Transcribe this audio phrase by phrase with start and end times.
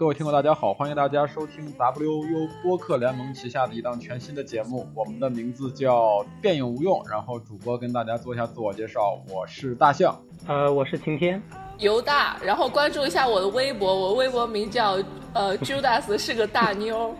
[0.00, 7.02] 哎，各位听众，大家好，欢迎大家收听 WU 播客联盟旗下的一档全新的节目，我们的名字叫电影无用。
[7.06, 11.42] 然后主播跟大家做一下自我介绍，我是大象，呃，我是晴天，
[11.76, 14.96] 犹大，然后关注一下我的微博，我微博名叫
[15.34, 17.14] 呃 Judas 是个大妞。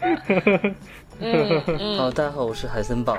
[1.20, 3.18] 嗯嗯，好，大家好，我是海森堡。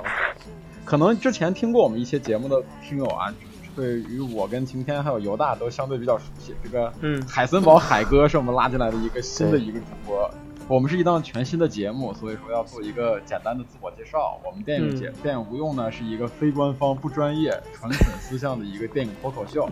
[0.84, 3.32] 可能之前听过我们一些节目的听友啊。
[3.76, 10.30] 对于我跟晴天还有犹大都相对比较熟悉，这个嗯，海森堡海哥是我们拉进来的一个新的一个主播。
[10.68, 14.40] 我们是一档全新的节目，所以说要做一个简单的自我介绍。
[14.46, 19.70] 我们电影节电影无用呢，是一个非官方、不专业、纯粉丝向的一个电影脱口秀。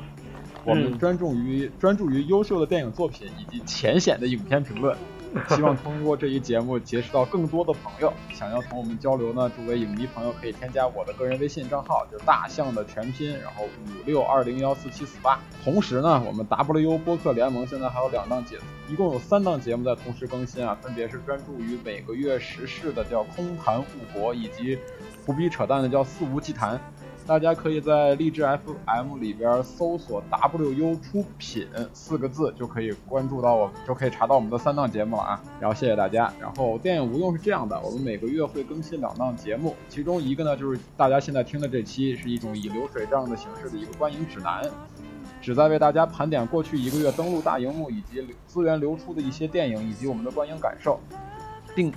[0.65, 4.95] 我们专注于专注于优秀的电影作品以及浅显的影片评论。
[5.55, 8.11] 希望通过这一节目结识到更多的朋友。
[8.33, 15.39] 想要同我们交流呢，诸位影迷朋友可以添加我的个人微信账号，就是大象的全拼，然后五六二零幺四七四八。
[15.63, 18.57] 同时呢，我们 WU 播客联盟现在还有两档节，
[18.89, 24.77] 一共有三档节目在同时更新啊，分别是专注于每个月时事的叫空谈误国，以及
[25.25, 26.79] 胡逼扯淡的叫肆无忌谈。
[27.27, 35.41] 大家可以在荔枝 FM 里边搜索 WU 出品四个字，就可以关注到我，就可以查到我们的三档节目了啊。
[35.59, 36.31] 然后谢谢大家。
[36.39, 44.69] 然后电影无用是这样的，我们每个月会更新两档节目，其中一个呢就是大家现在听的这期，是一种以流水账的形式的一个观影指南，
[45.41, 50.99] 旨在为大家盘点过去一个月登陆大荧幕以及资源流出的一些电影以及我们的观影感受，
[51.73, 51.93] 并。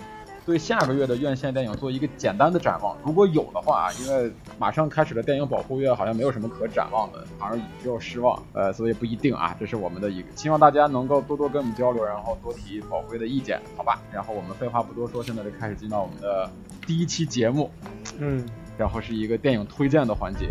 [0.46, 9.56] 对下个月的院线电影做一个简单的展望，如果有的话，因为马上开始的电影保护月好像没有什么可展望的，好像只有失望，呃，所以不一定啊。
[9.58, 14.00] 这是我们的一个，希望大家能够多多跟我们交流，然后多提宝贵的意见，好吧？
[14.12, 16.50] 然后我们废话不多说，现在就开始进到我们的
[16.86, 17.70] 第一期节目，
[18.18, 20.50] 嗯，然后是一个电影推荐的环节，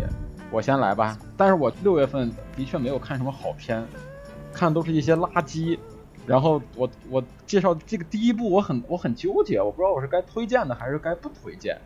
[0.50, 1.16] 我先来吧。
[1.36, 3.86] 但是我六月份的确没有看什么好片，
[4.52, 5.78] 看都是一些垃圾。
[6.26, 11.78] 然后我我介绍这个第一部，我很我很纠结，我不知道我是该推荐的还是该不推荐。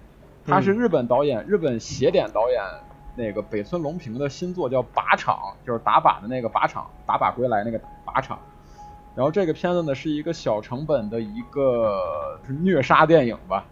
[0.47, 2.63] 他是日本导演，日本邪典导演
[3.17, 8.39] 那个北村隆平的新作叫《靶场》，就是打靶的那个靶场，打靶归来那个靶场。
[9.15, 13.67] 然后这个片子呢是一个小成本的一个虐杀电影吧。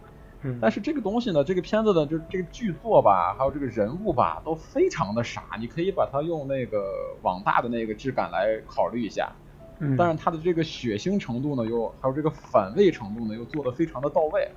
[0.61, 5.43] 但是这个东西呢，这个片子的就这个剧作吧，还有这个人物吧，都非常的傻。
[5.59, 6.83] 你可以把它用那个
[7.23, 9.31] 网大的那个质感来考虑一下。
[9.97, 14.49] 但是它的这个血腥程度呢，又还有这个反胃程度呢，又做的非常的到位，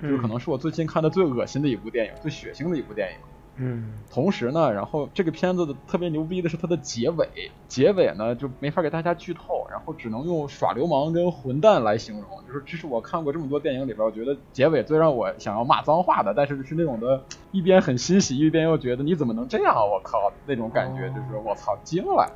[0.00, 3.16] 就是可能是我最近看的最恶心的一部电影，最血腥的一部电影。
[3.60, 3.92] 嗯。
[4.08, 7.28] 同时呢，然后这个片子的特别牛逼的是它的结尾，
[7.66, 12.24] 结尾呢就没法给大家剧透，然后只能用耍流氓跟混蛋来形容。
[12.46, 19.74] 就是这是我看过这么多电影里边，我觉得结尾最让我想要骂脏话的，但是是那种的，一边很欣喜，一边又觉得你怎么能这样？
[19.74, 22.30] 我靠，那种感觉就是我操惊了。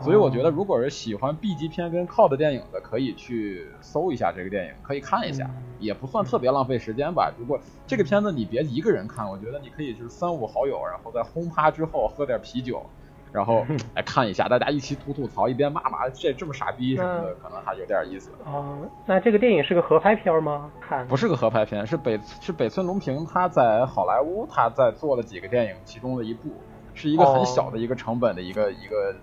[0.00, 7.32] 所以我觉得，如果是喜欢 B 级片跟 COD 电影的，可以去搜一下这个电影，可以看一下，也不算特别浪费时间吧。
[7.38, 12.84] 如果这个片子你别一个人看，我觉得你可以就是三五好友，然后在轰趴之后喝点啤酒，
[13.32, 18.30] 然后来看一下，大家一起吐吐槽，一边骂骂这这么傻逼什么的，可能还有点意思。
[18.44, 18.76] 哦，
[19.06, 20.70] 那这个电影是个合拍片吗？
[20.80, 26.50] 看不是个合拍片，是北是北村隆平他在好莱坞他在做了几个电影，其中的一部
[26.94, 29.14] 是一个很小的一个成本的一个一个。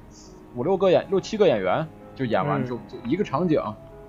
[0.55, 3.61] 五六个演六七个演员就演完就就一个场景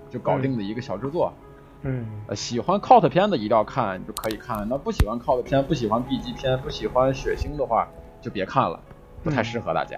[0.09, 1.33] 就搞定的一个小制作，
[1.81, 7.87] 嗯，呃，喜欢 cult 片的一定要看就可以看，那不喜欢 cult 片，不喜欢 B 级片，不喜欢血腥的话
[8.21, 8.79] 就别看了，
[9.23, 9.97] 不太适合大家。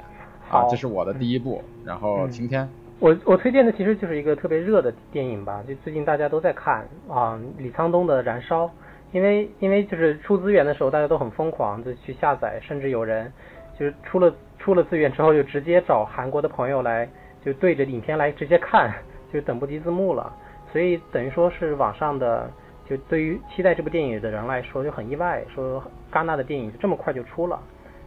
[0.50, 8.66] 啊，这是我的第一部，然后晴天，我我推荐的其实就是一个特别热的电影吧，就最近大家都在看啊，李沧东的《燃烧》，
[9.12, 13.34] 因为因为就是出资源的时候大家都很疯狂的去下载，甚至有人
[13.78, 14.34] 就是出了。
[14.66, 17.08] 出了资源之后，就直接找韩国的朋友来，
[17.46, 18.92] 就对着影片来直接看，
[19.32, 20.34] 就等不及字幕了。
[20.72, 22.50] 所以等于说是网上的，
[22.90, 27.62] 就对于期待这部电影的人来说就很意外，说戛纳的电影就这么快就出了，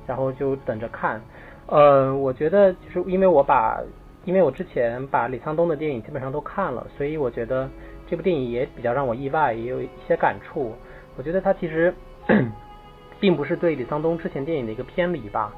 [0.04, 1.22] 然后就等着看。
[1.66, 3.80] 呃，我觉得就是因为我把，
[4.24, 7.70] 因为我之前把李沧东的电影基本上都看了，所以我觉得
[8.08, 10.74] 这部电影也比较让我意外，也有一些感触。
[11.16, 11.94] 我觉得它其实
[13.20, 15.52] 并不是对李沧东之前电影的一个偏离吧。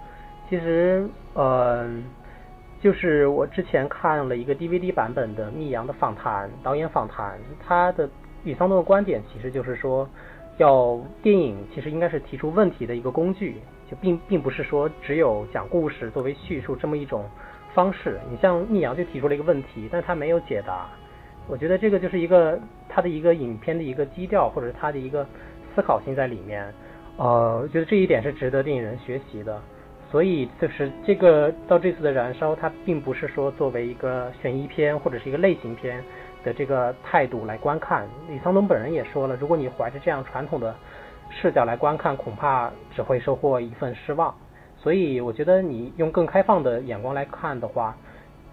[0.51, 1.89] 其实，呃，
[2.81, 8.11] 就是我之前看了一个 DVD 版本的密阳的访谈，导演访谈，他的
[8.43, 10.09] 李沧东的观点其实就是说，
[10.59, 13.59] 要电影其实应该是提出问题的一个工具，
[13.89, 17.25] 就并并不是说只有讲故事作为叙述这么一种
[17.73, 18.19] 方式。
[18.29, 20.89] 你像密阳就提出了一个问题，但他没有解答。
[21.47, 22.59] 我觉得这个就是一个
[22.89, 25.25] 他的一个影片的一个基调，或者是他的一个
[25.77, 26.67] 思考性在里面。
[27.19, 29.63] 呃，我觉得这一点是值得电影人学习的。
[30.11, 36.03] 所以就是这个到这次的燃烧，它并不是说作为一个悬疑片或者是一个类型片
[36.43, 38.09] 的这个态度来观看。
[38.29, 40.75] 李沧东本人也说了，如果你怀着这样传统的
[41.31, 44.35] 视角来观看，恐怕只会收获一份失望。
[44.77, 47.97] 所以我觉得你用更开放的眼光来看的话，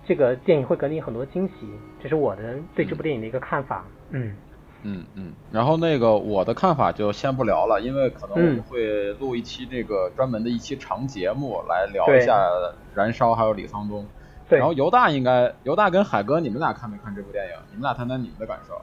[0.06, 1.54] 这个电影会给你很多惊喜。
[2.00, 3.84] 这是我的对这部电影的一个看法。
[4.12, 4.28] 嗯。
[4.28, 4.36] 嗯
[4.84, 12.38] 嗯嗯，然后那个我的看法就先不聊了，因为可能我们会录一期这个专门的一期长节目来聊一下
[12.94, 14.06] 《燃烧》还有李沧东。
[14.48, 14.60] 对。
[14.60, 17.54] 然后犹大应该，犹大跟海哥，你们俩看没看这部电影？
[17.72, 18.80] 你们俩谈谈你们的感受。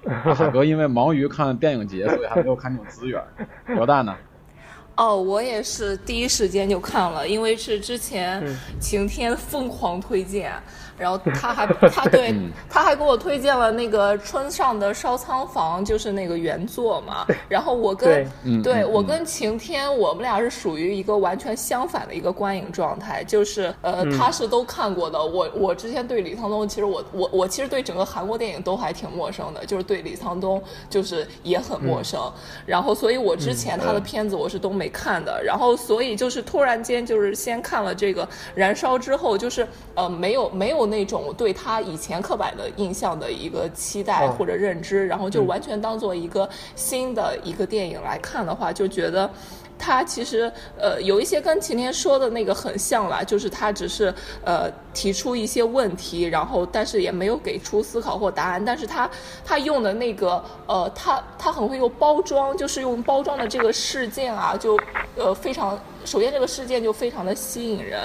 [0.34, 3.20] 海哥因为忙于看电影节，所以还没有看这种资源。
[3.76, 4.14] 犹大呢？
[4.96, 8.42] 哦，我也是第一时间就看了，因为是之前
[8.80, 10.52] 晴天疯狂推荐。
[10.98, 12.34] 然后 他还他对
[12.68, 17.24] 他还给我推荐了那个村上的烧仓房，就是那个原作嘛。
[17.48, 18.28] 然后我跟
[18.62, 25.22] 对我跟晴天，我们俩是属于一个完全相反的一个观影状态，就是呃他是都看过的。
[25.22, 30.60] 我我之前对李沧东，其实我我我其实对整个韩国电影都还挺陌生的，就是对李沧东
[30.90, 32.20] 就是也很陌生。
[32.66, 35.40] 然后所以我之前他的片子我是都没看的。
[35.44, 39.64] 然后所以就是突然间就是先看了这个燃烧之后，就是
[39.94, 40.87] 呃没有没有。
[40.88, 49.30] 那种对他以前刻板的印象的一个期待或者认知，然后就完全当做一个新的一个电影来看的话，就觉得
[49.78, 54.12] 他其实呃有一些跟晴天说的那个很像啦，就是他只是
[54.44, 59.08] 呃提出一些问题，然后但是也没有给出思考或答案，但是他
[59.44, 64.76] 他用的那个呃他他很会用包装，就是用包装的这个事件啊，就
[65.16, 68.00] 呃非常首先这个事件就非常的吸引人。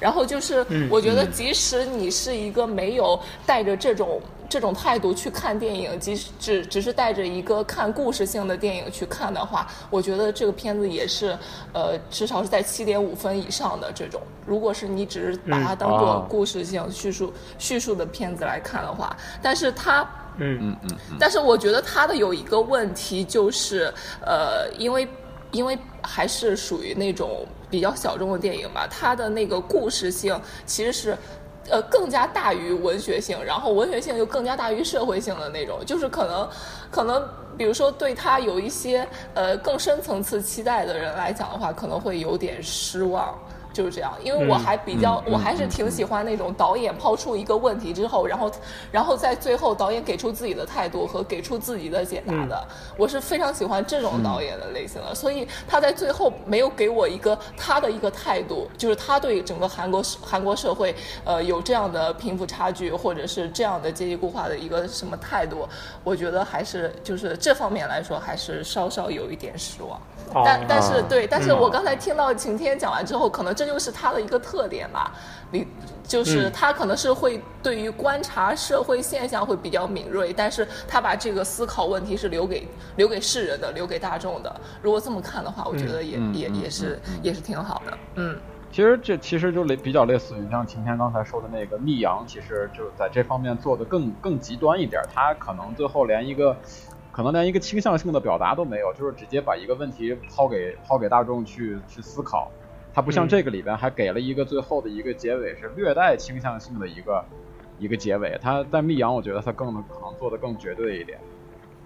[0.00, 11.36] 然后就是，我觉得即使你是一个没有带着这种这种态度去看电影，即使只只是带着一个看故事性的电影去看的话，我觉得这个片子也是，
[11.72, 14.20] 呃，至少是在七点五分以上的这种。
[14.46, 20.00] 如果是你只是把它当做故事性叙述叙述的片子来看的话，但是它，
[20.38, 20.76] 嗯嗯
[21.10, 23.92] 嗯，但是我觉得它的有一个问题就是，
[24.24, 25.06] 呃，因为
[25.50, 27.46] 因为还是属于那种。
[27.70, 30.34] 比较小众的电影吧，它的那个故事性
[30.64, 31.18] 其实是，
[31.68, 36.48] 呃，更加大于文学性，然后文学性又更加大于社会性的那种，就是可能，
[36.90, 37.22] 可能，
[37.58, 43.38] 比如说对他有一些呃更深层次期待的人来讲的话，可能会有点失望。
[43.78, 48.50] 就是这样，因为我还比较，我还是挺喜欢那种导演抛出一个问题之后，然后，
[48.90, 52.66] 然后在最后导演给出自己的态度和给出自己的解答的，
[52.96, 55.14] 我是非常喜欢这种导演的类型的。
[55.14, 60.92] 所以他在最后没有给我一个他的一个态度，就是他对整个韩国韩国社会，
[61.22, 65.68] 呃，有这样的贫富差距或者是这样的阶级固化的一个什么态度，
[66.02, 70.00] 我觉得还是就是这方面来说还是稍稍有一点失望。
[70.34, 75.12] 但但是对，但是我刚才听到晴天讲完之后，可能这就是他的一个特点吧。
[75.50, 75.66] 你
[76.04, 84.60] 就是他可能是会对于观察社会现象会比较敏锐，但是他把这个思考问题是留给留给世人的，留给大众的。
[84.82, 87.98] 如果这么看的话，我觉得也也也是也是挺好的。
[88.16, 88.38] 嗯，
[88.70, 96.54] 其实这其实就类比较类似于像晴天刚才说的那个密阳，其实就在这方面做的更更极端一点，他可能最后连一个。
[97.18, 102.48] 可能连一个倾向性的表达都没有，就是直接把一个问题抛给抛给大众去去思考。
[102.94, 107.24] 它不像这个里边还给了一个最后的一个结尾，是略带倾向性的一个
[107.80, 108.38] 一个结尾。
[108.40, 111.18] 它在密阳，我觉得它更可能做的更绝对一点。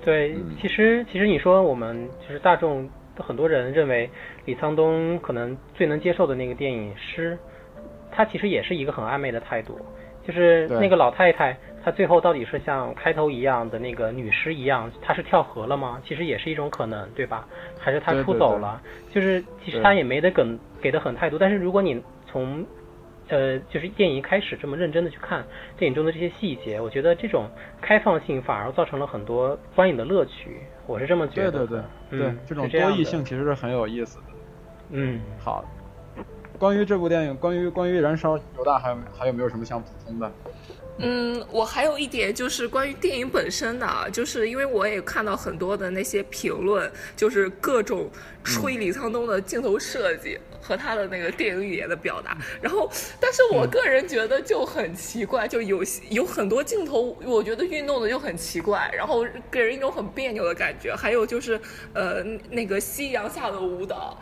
[0.04, 2.86] 对，其实其实你说我们就是大众
[3.16, 4.10] 很多人认为
[4.44, 7.38] 李沧东可能最能接受的那个电影《诗》，
[8.10, 9.80] 他其实也是一个很暧昧的态度，
[10.26, 11.56] 就是那个老太太。
[11.84, 16.00] 他最后到底是像开头一样的那个女尸一样，她是跳河了吗？
[16.06, 17.46] 其实也是一种可能，对吧？
[17.78, 18.80] 还是他出走了？
[19.10, 21.38] 就是其实他也没得给给的很太多。
[21.38, 22.64] 但是如果你从
[23.28, 25.44] 呃就是电影一开始这么认真的去看
[25.76, 27.46] 电影中的这些细节，我觉得这种
[27.80, 30.60] 开放性反而造成了很多观影的乐趣。
[30.86, 31.66] 我是这么觉得。
[31.66, 34.24] 对对对，对这种多义性其实是很有意思的。
[34.90, 35.64] 嗯，好。
[36.58, 40.30] 关于这部电影，关于关于燃烧，有大还有还有没有什么想补充的？
[40.99, 48.11] 嗯，我还有一点就是关于电影本身的，就是因为我也看到很多的那些评论，就是各种
[48.44, 52.37] 吹李沧东的镜头设计和他的那个电影语言的表达。
[52.61, 60.94] 然后，但是我个人觉得就很奇怪，就有有很多镜头，我觉得运动的就很奇怪，然后给人一种很别扭的感觉。
[60.94, 61.58] 还有就是，
[61.94, 64.20] 呃，那个夕阳下的舞蹈。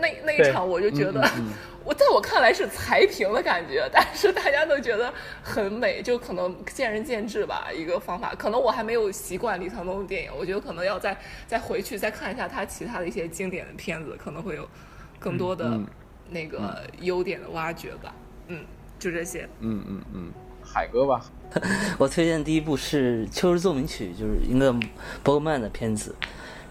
[0.00, 1.22] 那那一场我就觉得，
[1.84, 7.68] 我在我看来是才平的感觉，但是大家都觉得很美，就可能见仁见智吧。
[7.74, 14.68] 一个方法，可能我还没有习惯李沧东的电影，我觉得可能要再再回去再看一下他其他的一些经典的片子，可能会有
[15.18, 15.78] 更多的
[16.30, 18.14] 那个优点的挖掘吧。
[18.48, 18.64] 嗯，
[18.98, 19.48] 就这些。
[19.60, 20.32] 嗯嗯嗯，
[20.64, 21.22] 海哥吧。
[21.98, 24.72] 我推荐第一部是《秋日奏鸣曲》，就是一个
[25.22, 26.14] 伯格曼的片子。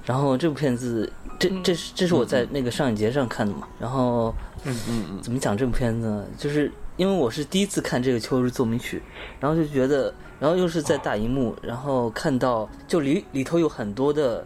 [0.03, 3.67] 然后这部片子，这这是这是我在那个上影节上看的嘛。
[3.79, 4.33] 然后，
[4.63, 6.25] 嗯嗯嗯，怎么讲这部片子呢？
[6.38, 9.00] 就是因为我是第一次看这个《秋日奏鸣曲》，
[9.39, 14.45] 然后就觉得，然后又是在大荧幕，然后看到就里里头有很多的，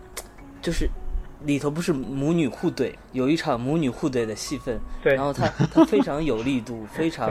[0.62, 0.90] 就是
[1.44, 4.80] 里头不是母女互怼，有一场母女互怼的戏份。
[5.04, 5.16] 对。
[5.16, 7.30] 然后它它非常有力度，非常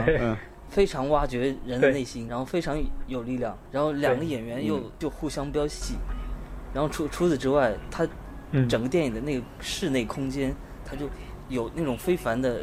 [0.69, 3.57] 非常挖掘人的内心，然后非常有力量。
[3.71, 5.95] 然后两个演员又就互相飙戏。
[6.73, 7.73] 然后除除此之外，
[8.67, 10.53] 整个电影的那个室内空间，
[10.85, 11.07] 它就
[11.49, 12.61] 有那种非凡的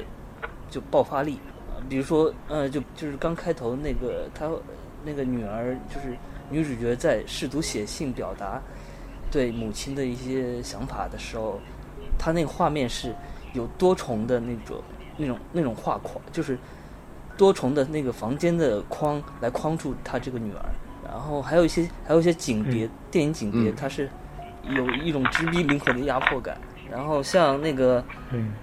[0.71, 1.39] 就爆发力。
[1.89, 4.49] 比如说，呃，就就是刚开头那个他
[5.05, 6.17] 那个女儿，就是
[6.49, 8.63] 女主角在试图写信表达
[9.31, 11.59] 对母亲的一些想法的时候，
[12.19, 13.13] 他那个画面是
[13.53, 14.81] 有多重的那种
[15.17, 16.57] 那种那种画框，就是
[17.37, 20.65] 多重的那个房间的框来框住她这个女儿。
[21.05, 24.09] 然后还有一些，还有一些景别，电影景别，它是
[24.69, 26.57] 有一种直逼灵魂的压迫感。
[26.91, 28.05] 然后像那个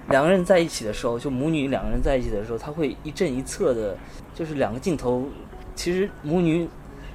[0.09, 3.97] 两个人在一起的时候，就母女两个人在一起的时候，他会一正一侧的，
[4.35, 5.27] 就是两个镜头。
[5.73, 6.69] 其实母女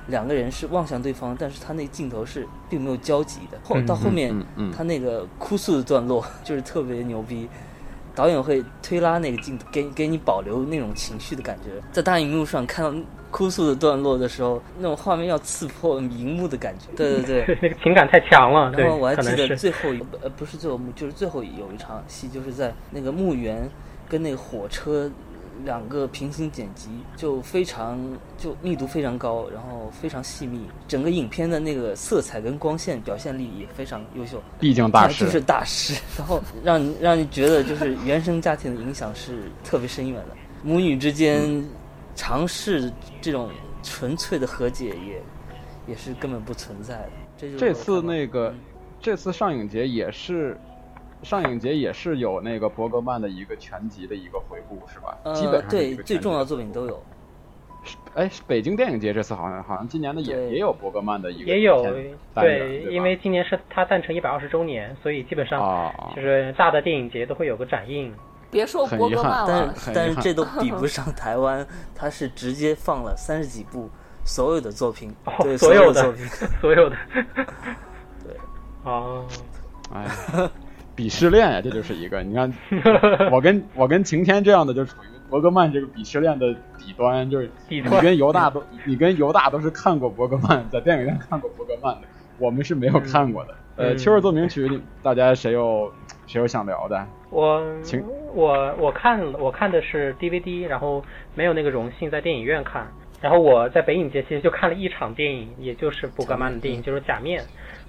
[0.09, 3.59] 两个人是望向对方，但是他那镜头是并没有交集的。
[3.62, 4.35] 后到后面，
[4.76, 7.49] 他那个哭诉的段落就是特别牛逼。
[8.12, 11.81] 导演会推拉那个镜头，给给你保留那种情绪的感觉。
[11.93, 12.95] 在大荧幕上看到
[13.35, 16.87] 哭诉的段落的时候，那种画面要刺破荧幕的感觉。
[16.97, 18.71] 对对对， 那个情感太强了。
[18.71, 23.69] 然后我还记得最后一呃不是最后幕，就是最后有一场戏，就是在那个墓园
[24.09, 25.11] 跟那个火车。
[25.64, 27.97] 两个平行剪辑就非常
[28.37, 34.43] 就密度非常高，然后非常细密，整个影片的那个色彩跟光线表现力也非常优秀。
[34.59, 40.37] 毕竟大师就是大师，然后让你让你觉得就是原生家庭的影响是特别深远的。
[40.64, 41.64] 母女之间
[42.14, 43.50] 尝试这种
[43.83, 45.23] 纯粹的和解也
[45.87, 47.11] 也是根本不存在的。
[47.37, 48.54] 这就这次那个
[49.00, 50.56] 这次上影节也是。
[51.23, 55.16] 上影节也是有那个伯格曼的一个全集的一个回顾，是吧？
[55.33, 57.02] 基本上对最重要的作品都有。
[58.12, 61.83] 哎，北京电影节这次好像好像今年的也也有伯格曼的一个也有
[62.35, 68.12] 对，因为今年是他诞辰一百二十周年，所以基本上就是大的电影节都会有个展映。
[68.51, 73.91] 别说伯格曼了，但但是这都比不 上台湾，他是直接放了三十几部
[74.25, 76.27] 所有的作品，对所有的作品，
[76.61, 76.97] 所有的。
[78.25, 78.37] 对，
[78.85, 79.25] 哦，
[79.93, 80.07] 哎。
[80.97, 82.23] 鄙视链呀，这就是一个。
[82.23, 82.55] 你看，
[83.33, 92.03] 我跟我跟晴天这样的就处于伯格曼这个鄙视链的底端，就是你跟犹大都，你跟犹大都是看过伯格曼，在电影院看过伯格曼的，
[92.39, 93.55] 我们是没有看过的。
[93.75, 94.69] 呃，《秋日奏鸣曲》，
[95.03, 95.93] 大家谁有
[96.26, 97.07] 谁有想聊的？
[97.31, 97.62] 我，
[98.35, 101.04] 我我看我看的是 DVD，然后
[101.35, 102.87] 没有那个荣幸在电影院看。
[103.21, 107.40] 然后我在北影节其实就看了一场电影，也就是伯格曼的电影，就是《假面》。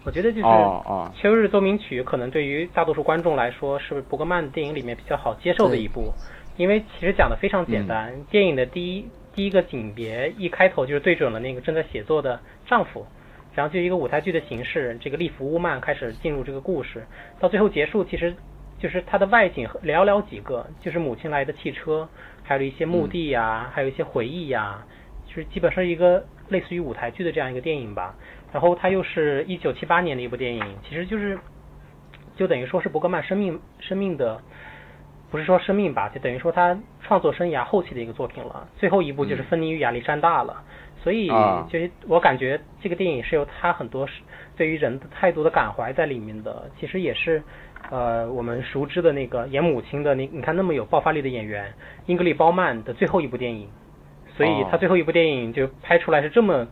[0.05, 0.45] 我觉得就是
[1.19, 6.13] 《秋日奏鸣曲》可能对于大多数观众来说是伯格曼电影里面比较好接受的一部，
[6.55, 8.13] 因为其实讲的非常简单。
[8.29, 13.05] 电影的第一第一个景别一开头就是对准了那个正在写作的丈夫，
[13.55, 17.05] 然后就一个舞台剧的形式，这个利弗乌曼开始进入这个故事，
[17.39, 18.35] 到最后结束，其实
[18.77, 22.07] 就是它的外景寥寥几个，就是母亲来的汽车，
[22.43, 24.85] 还有一些墓地呀，还有一些回忆呀，
[25.25, 28.13] 就是基本上一个类似于舞台剧的这样一个电影吧。
[28.51, 31.37] 然后它又是一九七八年的一部电影，其实就是，
[32.35, 34.41] 就等于说是伯格曼生命生命的，
[35.29, 38.67] 不是说生命吧，就等于说他创作生涯后期的一个作品了。
[38.77, 40.63] 最后一部就是《芬妮与亚历山大》了，
[41.05, 41.27] 所以
[41.69, 44.09] 就是我感觉这个电影是有他很多
[44.57, 46.67] 对于人的态度的感怀在里面的。
[46.79, 47.43] 其实也是，
[47.91, 51.71] 呃，我们熟知的那个演母亲的，那你看那么有爆发力的演员
[52.07, 53.69] 英格丽褒曼的最后一部电影，
[54.35, 56.67] 所以他最后一部电影就拍出来是这么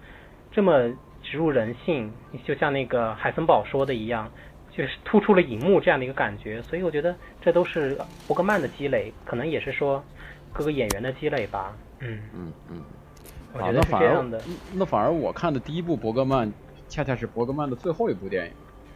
[0.52, 0.92] 这么。
[1.26, 2.12] 植入人性，
[2.44, 4.30] 就像那个海森堡说的一样，
[4.70, 6.62] 就是突出了荧幕这样的一个感觉。
[6.62, 7.98] 所以我觉得这都是
[8.28, 10.04] 伯格曼的积累，可能也是说
[10.52, 11.74] 各个演员的积累吧。
[12.02, 12.84] 嗯嗯嗯，
[13.54, 14.42] 我觉得是这样的。
[14.74, 16.52] 那反而我看的第一部伯格曼，
[16.90, 18.46] 恰恰是伯格曼的最后一部电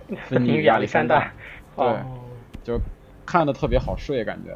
[0.10, 1.32] 影《芬妮与 亚历山大》。
[1.78, 1.96] 对，
[2.64, 2.80] 就
[3.26, 4.52] 看的特别好睡，感觉。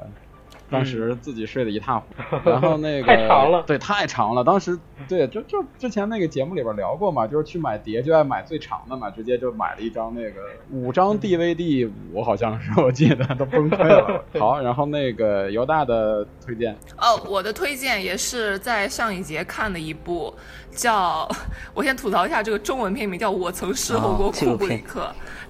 [0.72, 4.44] 当时自己睡得一塌糊涂， 然后那个太长了，对，太长了。
[4.44, 10.40] 当时对，就就之前那个节目里边聊过嘛，就是去买碟就爱买最长的嘛，直接就买了一张那个
[10.72, 14.24] 五张 DVD 五，好像是我记得都崩溃了。
[14.40, 20.34] 好，然后那个犹大的推荐哦，我的推荐也是在上一节看的一部，
[20.72, 21.28] 叫
[21.74, 25.02] 我先吐槽一下这个中文片名叫《我曾侍候过库布里克》。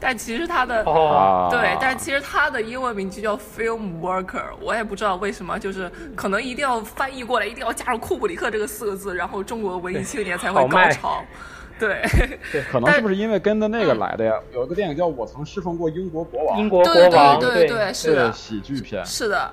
[0.04, 0.84] 但其实他的
[1.52, 11.24] 对，但其实他的英文名就叫 Film Worker，我也不知道道为什么，就是可能一定要翻译过来，一定要加入库布里克这个四个字，然后中国文艺青年才会高潮。
[11.78, 12.02] 对，
[12.72, 14.34] 可能是不是因为跟着那个来的呀？
[14.54, 19.52] 有一个电影叫《我曾侍奉过英国国王》，英国国王，对对对，是的，喜剧片，是的。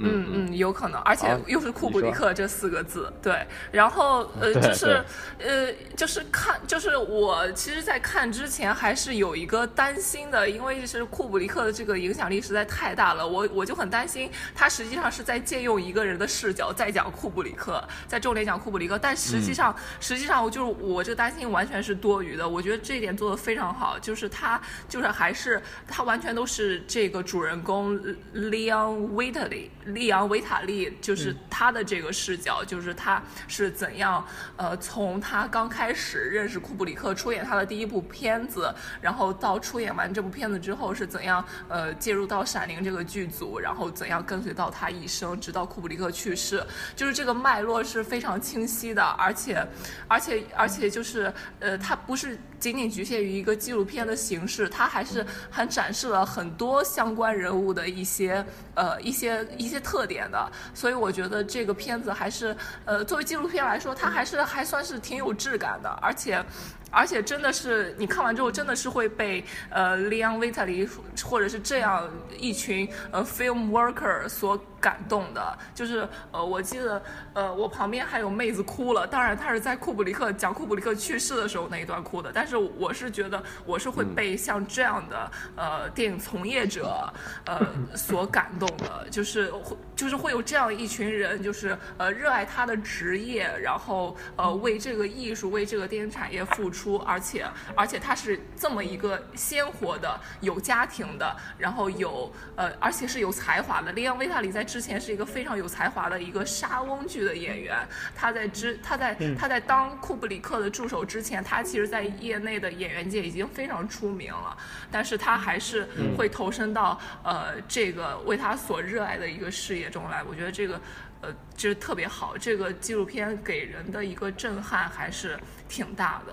[0.00, 3.46] 嗯嗯，有可能，而且又是库布里克这四个字，对。
[3.70, 5.04] 然后呃， 就是
[5.38, 27.98] 呃，就是看，就是我其实，在看之前还是有一个担心的，因为是库布里克的这个影响力实在太大了，我我就很担心他实际上是在借用一个人的视角在讲库布里克，在重点讲库布里克，但实际上实际上我就是我这个担心完全是多余的，我觉得这一点做得非常好，就是他就是还是他完全都是这个主人公
[28.34, 29.68] Leon Whitley。
[29.94, 34.24] 利昂维塔利就是他的这个视角，就是他是怎样
[34.56, 49.66] 呃，从他刚开始认识库布里克，出演他的第一部片子，然后到出演完这部片子之后是怎样呃介入到《闪灵》这个剧组，然后怎样跟随到他一生，直到库布里克去世，就是这个脉络是非常清晰的，而且
[50.08, 52.38] 而且而且就是呃，他不是。
[52.60, 66.44] 仅仅局限于一个纪录片的形式，它还是很展示了很多相关人物的一些呃一些一些特点的，所以我觉得这个片子还是呃作为纪录片来说，它还是还算是挺有质感的，而且。
[66.92, 70.88] 而且真的是你看完之后，真的是会被呃，Leon Vitali
[71.22, 75.56] 或者是这样一群呃 film worker 所感动的。
[75.72, 77.00] 就是呃，我记得
[77.34, 79.06] 呃，我旁边还有妹子哭了。
[79.06, 82.32] 当然，她是在库布里克讲库布里克去世的时候那一段哭的。
[82.34, 87.08] 但是我是觉得我是会被像这样的呃电影从业者
[87.44, 87.64] 呃
[87.94, 89.06] 所感动的。
[89.10, 96.80] 就是会就是会有这样一群人，就是呃热爱他的职业，然后呃为这个艺术为这个电影产业付出。
[96.80, 103.92] 出，而且而且他是这么一个鲜活的、有家庭的，然后有呃，而且是有才华的。
[103.92, 107.76] 利昂维塔里在之前是一个非常有才华的一个莎翁剧的演员。
[108.14, 114.56] 他在之他在他在当库布里克的助手之前，他其实在业内的演员界已经非常出名了。
[114.90, 120.22] 但是他还是会投身到呃这个为他所热爱的一个事业中来。
[120.22, 120.80] 我觉得这个。
[121.22, 122.34] 呃，就是特别好。
[122.38, 126.32] 这个纪录片给人的一个震撼还是挺大的。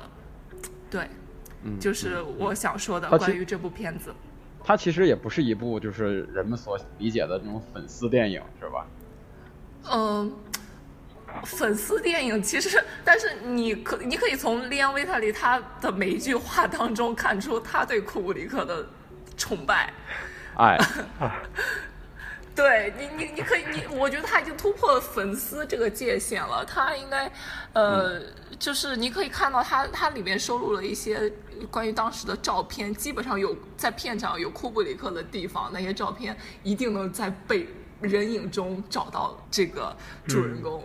[0.90, 1.10] 对，
[1.64, 4.16] 嗯，就是我想说的关于这部片子，
[4.68, 8.86] 它其实也不是一部就是人们所理解的那种粉丝电影，是吧？
[9.90, 10.30] 嗯，
[11.46, 18.86] 粉丝电影其实，但是你可你可以从利安维塔利他的每一句话当中看出他对库布里克的
[19.38, 19.94] 崇拜，
[20.58, 20.78] 爱。
[22.58, 26.66] 对你，你你可以，你我觉得他已经突破了粉丝这个界限了。
[26.66, 27.32] 他应该，
[27.74, 28.20] 呃，
[28.58, 31.32] 就是你可以看到他，他里面收录了一些
[31.70, 37.70] 关于当时的照片，基本上有在片场有库布里克的地方，那些照片一定能在被
[38.02, 39.96] 人影中找到这个
[40.28, 40.84] 主人公。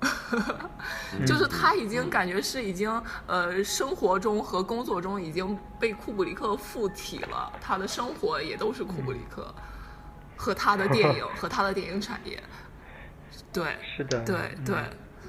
[1.24, 2.90] 就是他已经感觉是已经
[3.26, 9.54] 呃生活中和工作中已经被库布里克附体了，他的生活也都是库布里克。
[10.36, 12.42] 和他的电影和他的电影产业，
[13.52, 14.76] 对，是的，对对，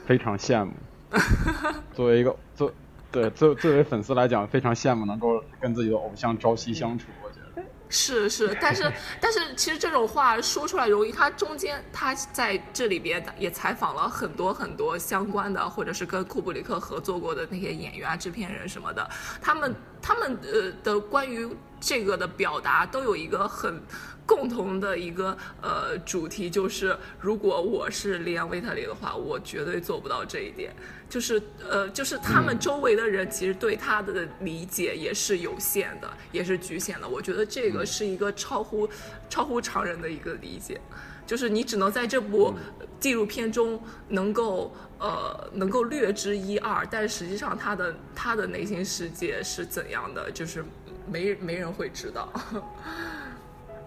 [0.06, 0.72] 非常羡慕。
[1.94, 2.74] 作为一个作，
[3.12, 7.06] 对作作为粉丝来讲，非常羡慕能够跟自己的偶像朝夕相处。
[7.24, 8.92] 我觉得是是，但是
[9.22, 19.10] 但是其实这种话说出来容易，他中间他在这里边也采访了很多很多相关的，或者是跟库布里克合作过的那些演员、制片人什么的，
[19.42, 21.48] 他们他们呃的关于
[21.80, 23.82] 这个的表达都有一个很。
[24.26, 30.74] 共同的一个呃主题就是，如果我是利昂维特里的话，我绝对做不到这一点。
[31.08, 37.08] 就是呃，就是他们周围的人其实对他的理解也是有限的，也是局限的。
[37.08, 38.90] 我觉得这个是一个超乎
[39.30, 40.82] 超乎常人的一个理解，
[41.28, 42.56] 就是你只能在这部
[43.00, 50.66] 纪录片中能够呃能够略知一二，但实际上他的他的内心世界是怎样的，就是
[51.08, 52.34] 没没人会知道。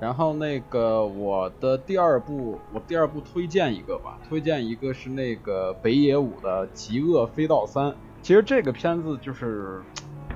[0.00, 7.86] 然后那个我的第二部，我第二部推荐一个吧，推荐一个是那个北野武的《极恶飞盗三》。
[8.22, 9.82] 其实这个片子就是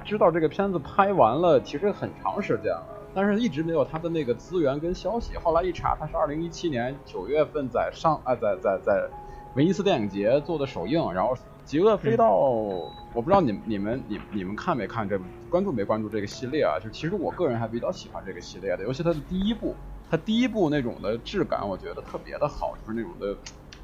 [0.04, 5.36] 知道这个片子拍完了，其实很长时间了，但是一直没有他的那个资源跟消息。
[5.36, 9.08] 后来一查，他是二零一七年九月份在上啊，在在在
[9.54, 11.34] 威尼斯电影节做的首映，然后。
[11.64, 16.80] 极恶飞盗，我不知道你你们你你们看没看这部关注没关注这个系列啊？
[16.82, 19.76] 就其实我个人还比较喜欢这个系列的，尤其它的第一部，
[20.08, 23.36] 它第一部那种的质感，我觉得特别的好，就是那种的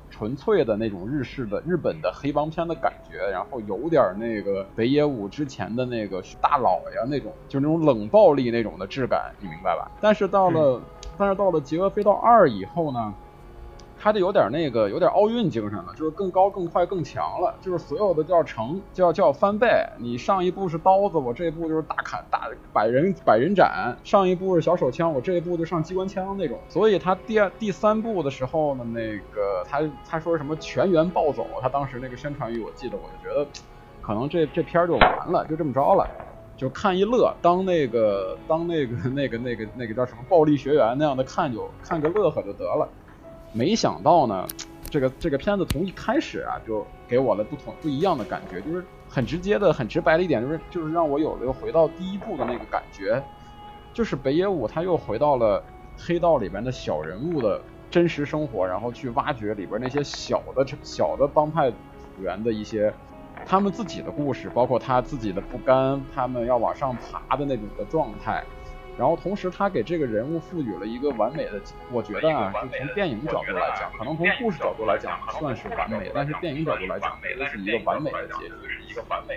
[0.08, 9.90] 纯粹的那种日式的日本的黑帮片的感觉，然后有点那个北野武之前的那个大佬呀那种，就那种冷暴力那种的质感，你明白吧？
[10.00, 10.82] 但是到了
[11.18, 13.14] 但是到了极恶飞盗二以后呢？
[14.00, 19.68] 他就有点那个，有点奥运精神了，就是更高、更快、更强了，就是所有的就要成，就要就要翻倍。
[19.98, 26.58] 你上一步是刀子，我这一步就是大砍大百人百人斩；上一步是小手枪，我这一步就上机关枪那种。
[26.68, 33.46] 所以他第二、第三部的时候呢，那个他他说什么全员暴走，他当时那个宣传语我记得，我就觉得
[34.00, 36.08] 可能这这片就完了，就这么着了，
[36.56, 42.88] 就看一乐，当那个当那个那个那个那个叫什么暴力学员那样的看就看个乐呵就得了。
[43.52, 44.46] 没想到呢，
[44.90, 53.22] 这个这个片子从一开始啊，就给我了不同不一样的感觉，就是很直接的、很直白的一点，就是就是让我有了回到第一部的那个感觉，
[53.92, 55.62] 就是北野武他又回到了
[55.96, 61.76] 黑道里边的小人物的真实生活，然后去挖掘里边那些小的小的帮派组
[62.22, 62.92] 员的一些
[63.46, 68.44] 他们自己的故事，包括他自己的不甘，他们要往上爬的那种的状态。
[68.98, 71.60] 然后同时，他给这个人物赋予了一个完美的，
[71.92, 78.54] 我觉得啊，就从电影角度来讲，可能从故事角度来讲算是完美，但是电影角度来讲，这是一个完美的结局。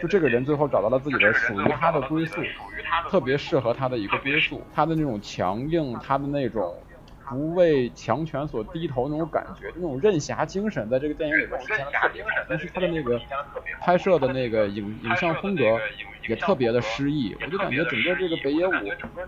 [0.01, 2.41] 就这个人最后找到了自己的属于他的归宿，
[3.07, 6.75] 特别适合他的一个归宿，他的那种强硬，他的那种。
[7.29, 12.29] 不为强权所低头那种感觉，那种任侠精神，在这个电影里边体现的特别好。
[12.49, 13.17] 但是他的那个
[13.79, 15.79] 拍摄的那个影影像风格
[16.31, 18.71] 也特别的诗意，我就感觉整个这个北野武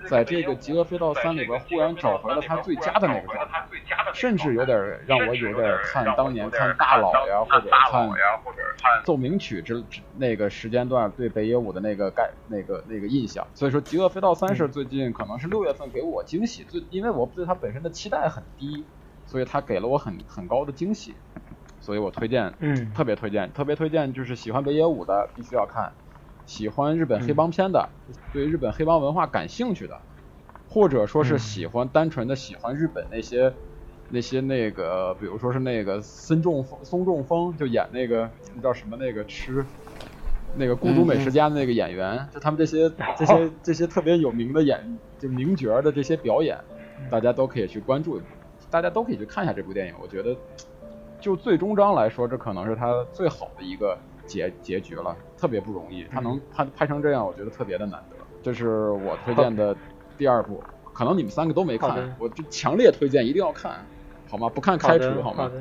[0.08, 3.66] 在这个《极恶飞盗三》里边忽然找回了他最佳的那个状态，
[4.14, 9.84] 甚至有点让我有点看当年看大佬呀，或者看奏鸣曲之
[10.18, 13.48] 那个时间段对北野武的那个概那个那个印象。
[13.54, 17.94] 所以说，《极恶飞盗三》是最近可能是六月份给我惊喜最，因为我对他本身的。
[17.94, 18.84] 期待很低，
[19.28, 21.14] 所以他给了我很很高的惊喜，
[21.80, 25.94] 所以我推荐，嗯，特别推荐，特别推荐，就是喜欢北野武的必须要看，
[26.46, 27.90] 喜欢日本黑帮片的，
[28.32, 30.00] 对日本黑帮文化感兴趣的，
[30.70, 33.54] 或者说是喜欢单纯的喜欢日本那些
[34.10, 39.66] 那些那个，比如说是那个森重松重峰就演那个那叫什么那个吃
[40.56, 46.58] 那个孤独美食家的那个演员，就他们这些这些这些特别有名的演就名角的这些表演。
[47.10, 48.22] 大家都可以去关注，
[48.70, 49.94] 大家都可以去看一下这部电影。
[50.02, 50.34] 我觉得，
[51.20, 56.06] 就最终章来说，这可能是他最好的一个结结局了，特别不容易。
[56.12, 58.18] 他能拍拍成这样，我觉得特别的难得。
[58.42, 59.76] 这是我推荐的
[60.18, 60.62] 第二部，
[60.94, 63.86] 可能你们三个都没看，我就强烈推荐一定要看，
[64.30, 64.50] 好吗？
[64.50, 65.52] 不看开除好吗？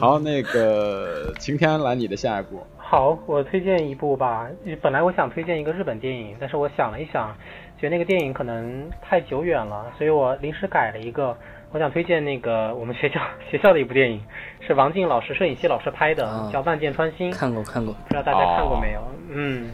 [0.00, 2.60] 好，那个晴天来你的下一部。
[2.76, 4.48] 好，我推荐一部吧。
[4.80, 7.34] 本来我想推荐一个日本电影，但是我想了一想。
[7.78, 11.36] 觉得那个电影可能太久远了，所以我临时改了一个。
[11.72, 14.20] 我想推荐那个我们学校 学校的一部电影，
[14.60, 17.32] 是王静老师摄影系老师拍的，叫《万箭穿心》。
[17.36, 19.00] 看过看过，不知道大家看过没有？
[19.30, 19.70] 嗯，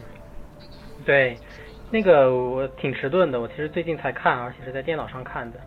[1.05, 1.37] 对，
[1.91, 5.59] 那个我挺迟钝的，我其实最近才看，而且是在电脑上看的。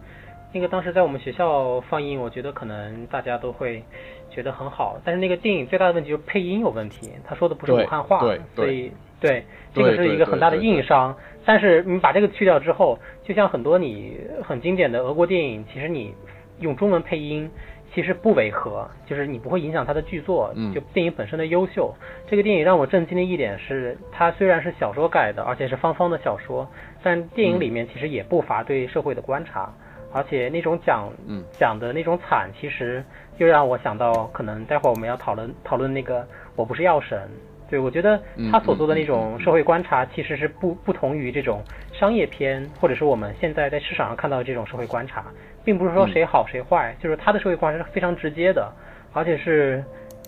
[0.52, 3.84] 那个当时在我们学校放映，我觉得可能大家都会
[4.30, 8.20] 觉得很好，但是那个电影最大的问题就是配音有问题，他说的不是武汉话，
[8.56, 11.16] 所以对这个是一个很大的硬伤。
[11.46, 16.14] 但是你把这个去掉之后，就像很多你很经典的俄国电影，其实你
[16.60, 17.50] 用中文配音
[17.94, 21.94] 其实不违和，就是你不会影响它的剧作，就电影本身的优秀。
[22.28, 26.68] 这个电影让我震惊的一点是，它虽然是小说改的，而且是方方的小说，
[27.04, 29.72] 但电影里面其实也不乏对社会的观察，
[30.12, 31.08] 而且那种讲
[31.52, 33.04] 讲的那种惨，其实
[33.38, 37.30] 又让我想到，可能待会儿我们要讨论讨论那个我不是药神。
[37.70, 45.26] 对，我觉得他所做的那种社会观察，其实是不不同于这种商业片，或者是我们现在在市场上看到的这种社会观察，
[45.64, 48.72] 并不是说谁好谁坏，就是他的社会观察是非常直接的，
[49.14, 49.84] 而且是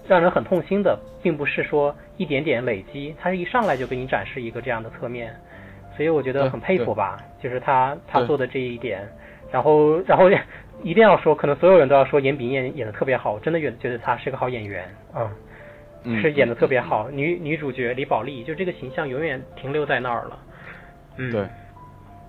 [0.08, 5.32] 让人很痛心的，并不是说一点点累积，他是一上来就给你展示一个这样的侧面，
[5.96, 9.08] 所以我觉得很佩服吧，就是他他做的这一点，
[9.52, 10.28] 然后然后
[10.82, 14.84] 一定要说，可能所有人都要说严炳彦演的特别好，我真的觉觉得他是个好演员，
[15.16, 15.30] 嗯。
[16.22, 20.40] 是演的特别好，女女主角李宝莉，就这个形象永远停留在那儿了。
[21.18, 21.48] 嗯，对，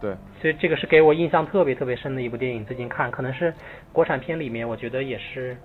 [0.00, 2.64] 对，所以这个是给我印象特别特别深的一部电影。
[2.64, 3.52] 最近看，可能是
[3.92, 5.56] 国产片里面，我觉得也是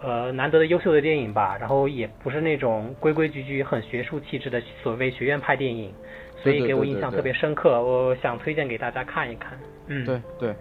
[0.00, 1.56] 呃难得的优秀的电影吧。
[1.58, 5.92] 然后也不是那种规规矩矩、很学术气质的所谓学院派电影，
[6.36, 7.82] 所以给我印象特别深刻。
[7.82, 9.58] 我想推荐给大家看一看。
[9.88, 10.54] 嗯，对对。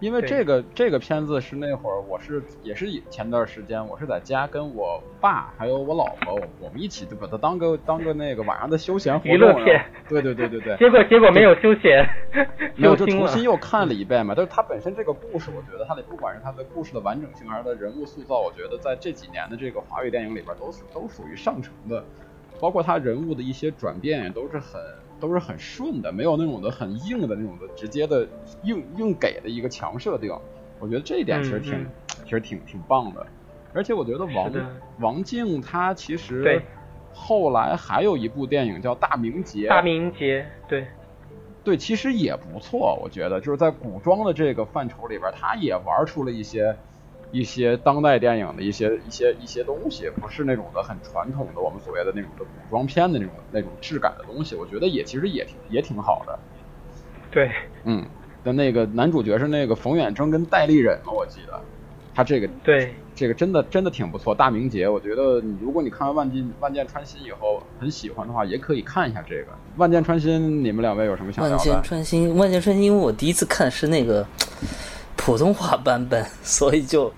[0.00, 10.76] 因为这个这个片子是那会儿我是也是前段时间我是在家跟我爸还有我老婆我们一起就把它当个当个那个晚上的休闲娱乐片，对对对对对。
[10.78, 12.08] 结果结果没有休闲，
[12.76, 14.34] 没有就重新又看了一遍嘛。
[14.36, 22.04] 但是它本身这个故事，我觉得它的不管是它的故事的完整性还是它人物塑造，我觉得在这几年的这个华语电影里边都是都属于上乘的，
[22.60, 24.80] 包括它人物的一些转变也都是很。
[25.20, 28.26] 都是很顺的，没有那种的很硬的那种的直接的
[28.62, 30.32] 硬硬给的一个强设定，
[30.78, 31.86] 我觉得这一点其实挺
[32.24, 33.26] 其实挺挺棒的。
[33.74, 34.50] 而且我觉得王
[35.00, 36.62] 王静她其实
[37.12, 39.66] 后来还有一部电影叫《大明劫》。
[39.68, 40.86] 大明劫，对，
[41.64, 46.74] 对，其实也不错，我觉得就是在古装的这个范畴里边，他也玩出了一些
[47.30, 56.38] 一些当代电影的一些一些一些东西，不是那种的很传统的我们所谓的那种的古装片的那种那种质感的东西，我觉得也其实也挺也挺好的。
[57.30, 57.50] 对，
[57.84, 58.04] 嗯。
[58.44, 61.60] 的那个男主角是那个冯远征跟戴立忍嘛，我记得，
[62.14, 64.32] 他这个对这个真的真的挺不错。
[64.32, 70.64] 大明节，我觉得你如果你看完万箭万箭穿心以后很喜欢的话，也可以看一下这个万箭穿心。
[70.64, 71.56] 你们两位有什么想聊的？
[71.56, 74.24] 万箭穿心，万箭穿心，因为我第一次看是那个
[75.18, 77.12] 普通话版本， 所以就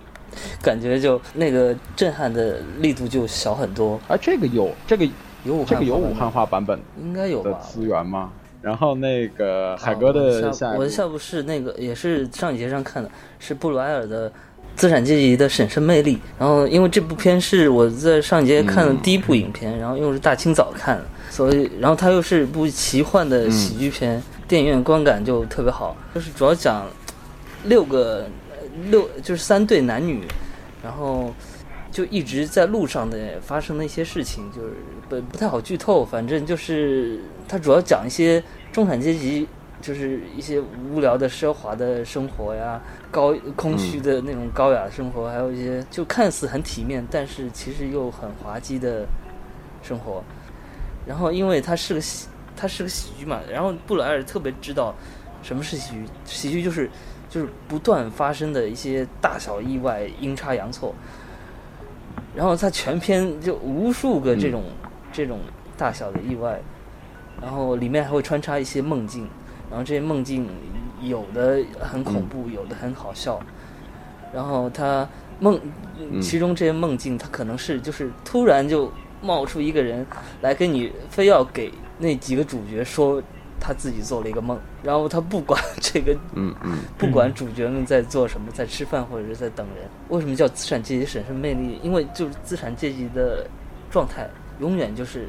[0.61, 4.01] 感觉就那个震撼的力度就小很多。
[4.09, 5.07] 啊，这个有这个
[5.45, 8.33] 有武这个有武汉话版本应该有吧资源吗？
[8.63, 14.29] 然后那个海哥的下，我的下部是那个也是上一节上看的，是布鲁埃尔的
[14.77, 16.17] 《资产阶级的审慎魅力》。
[16.39, 25.97] 然后因为这部片是我在上一节看的第一部影片，然后又是大清早看的，所以然后它又是部奇幻的喜剧片，电影院观感就特别好。
[26.15, 26.87] 就是主要讲
[27.64, 28.27] 六个
[28.90, 30.27] 六就是三对男女，
[30.83, 31.33] 然后
[31.90, 34.75] 就一直在路上的发生的一些事情，就是
[35.09, 37.20] 不不太好剧透，反正就是。
[37.49, 39.44] 它主要讲一些中产阶级，
[39.83, 49.05] 就是一些无聊的奢华的生活呀，高空虚的那种高雅生活，还有一些就看似很体面，但是其实又很滑稽的
[49.83, 50.23] 生活。
[51.05, 54.94] 然后，因为它是个喜，它是个喜剧嘛，然后布莱尔特别知道
[55.42, 56.88] 什么是喜剧，喜剧就是
[57.31, 60.95] 就是不断发生的一些大小意外，阴差阳错。
[62.35, 64.64] 然后他全篇就无数个这种
[65.11, 65.38] 这种
[65.79, 66.61] 大小的意外。
[67.40, 69.27] 然后里面还会穿插一些梦境，
[69.71, 70.47] 然后这些梦境
[71.01, 73.40] 有的很恐怖，有的很好笑。
[74.35, 75.59] 然后他梦，
[76.21, 80.07] 其中这些梦境，他可能是就是突然就冒出一个人
[80.43, 83.23] 来跟你，非要给那几个主角说
[83.61, 89.87] 他自己做了一个梦，然后他不管这个，嗯嗯， 不管主角们在做什么，在吃饭或者是在等人。
[90.09, 91.79] 为什么叫资产阶级审慎魅力？
[91.83, 93.46] 因为就是资产阶级的
[93.90, 95.29] 状态永远就是。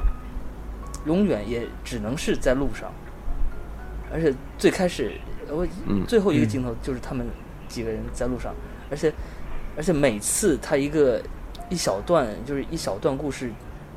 [1.08, 2.91] 永远也只能是在路上，
[4.13, 5.13] 而且最开始
[5.50, 5.65] 我
[6.08, 7.26] 最后一个镜头就是他们
[7.67, 8.54] 几个人在路上，
[8.91, 9.12] 而且
[9.76, 11.20] 而且每次他一个
[11.70, 13.50] 一小段就是一小段故事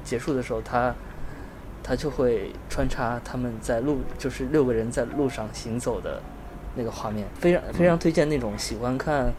[0.02, 0.94] 结束的时候，他
[1.84, 6.20] 他就会穿插他们在路就是六个人在路上行走的
[6.74, 9.32] 那个画面，非常非常推荐那种喜欢看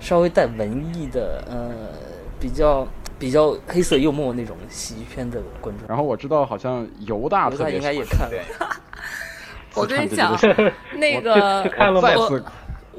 [0.00, 1.70] 稍微带文艺的呃
[2.38, 2.86] 比较。
[3.18, 8.36] 比较黑色幽默那种喜剧片的观众，然后我知道好像犹大特别应该也看了。
[9.74, 10.38] 我跟你讲，
[10.98, 11.64] 那个
[12.14, 12.42] 我。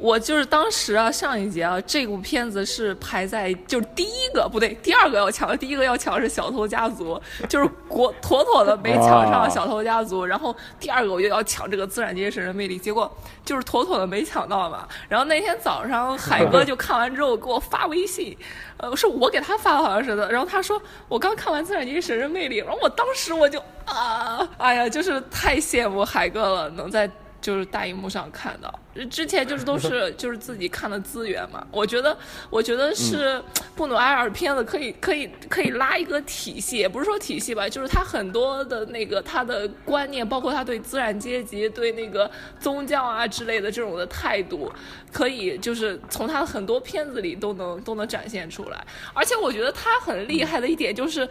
[0.00, 13.10] 我就是当时啊，上一节啊，这部片子是排在就是第一个不对，第二个要抢，第一个要抢是《小偷家族》，就是国妥妥的没抢上《小偷家族》，然后第二个我就要抢这个《资产阶级神人魅力》，结果
[13.44, 14.86] 就是妥妥的没抢到嘛。
[15.08, 18.36] 然后那天早上海哥就看完之后给我发微信，
[18.76, 20.30] 呃，是我给他发，好像是的。
[20.30, 27.10] 然后他说我刚看完《资产阶级神人魅力》，然后我当时我就啊，哎呀，就是太羡慕海哥了，能在。
[27.40, 28.72] 就是大荧幕上看到，
[29.08, 31.64] 之前就是都 是就是自己看的资源嘛。
[31.70, 32.16] 我觉得，
[32.50, 33.40] 我觉得是
[33.76, 44.72] 布努埃尔片子可以可以可以拉一个体系，也不是说体系吧，就是他很多的那个他的观念，包括他对资产阶级、对那个宗教啊之类的这种的态度，
[45.12, 48.84] 可以就是从他的很多片子里都能都能展现出来。
[49.14, 51.28] 而且我觉得他很厉害的一点就是，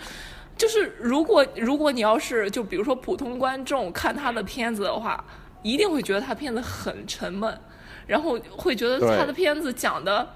[0.58, 5.22] 就是如果如果你要是就比如说普通观众看他的片子的话。
[5.64, 7.60] 一定会觉得他片子很沉闷，
[8.06, 10.28] 然后会觉得他的片子讲的，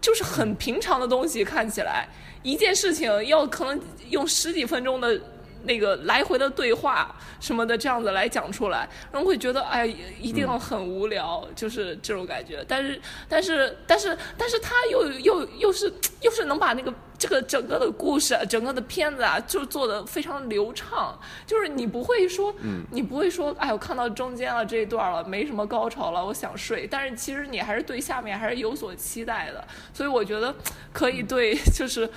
[0.00, 2.08] 就是很平常的东西，看起来
[2.42, 5.20] 一件事情要可能用十几分钟的。
[5.62, 9.86] 那个来回的对话什么的，这样子来讲出来，然后会觉得哎，
[10.20, 12.64] 一定很无聊，就是这种感觉。
[12.66, 15.92] 但是，但是，但是，但是他又又又是
[16.22, 21.18] 又是能把那个这个整个的故事、整个的片子啊，就做的非常流畅。
[21.46, 22.54] 就是你不会说，
[22.90, 26.86] 你不会说，哎，我看到中间了这一段了，没什么高潮了，我想睡。
[26.86, 29.66] 但是其实你还是对下面还是有所期待的。
[29.92, 30.54] 所以我觉得
[30.92, 32.08] 可以对，就是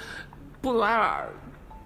[0.62, 1.27] 布鲁埃尔。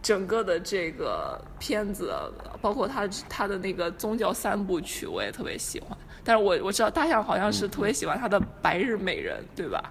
[0.02, 2.14] 整个的这个片子，
[2.62, 5.98] 包括他他的那个宗教三部曲，我也特别喜欢。
[6.24, 9.84] 但是我我知道大象好像是特别喜欢他的《白日美人》，对吧？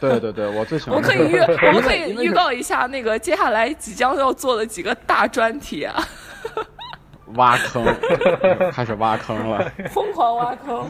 [0.00, 0.96] 对对对，我最喜欢。
[0.96, 6.00] 我可以预，我们可以预告一下那个接下来即将要做的几个大专题啊！
[7.34, 7.84] 挖坑，
[8.70, 10.88] 开始挖坑了，疯狂挖坑。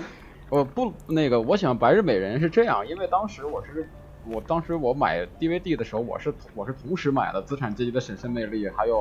[0.50, 3.88] 我不那个，我喜欢《白日美人》是这样，因为当时我是。
[4.26, 8.96] 我当时我买 DVD 的时候，我是我是同时买了《资产阶级的审慎魅力》，还有《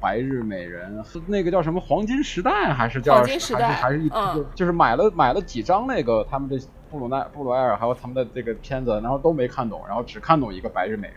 [0.00, 3.68] 白日美人》，那个叫什么《黄金时代》还是叫黄金时代？
[3.68, 4.10] 还是还是一
[4.54, 6.58] 就是买了买了几张那个他们这
[6.90, 11.16] 布鲁奈布鲁埃尔还有他们的这个片子，然后都没看懂，然后只看懂一个《白日美人》，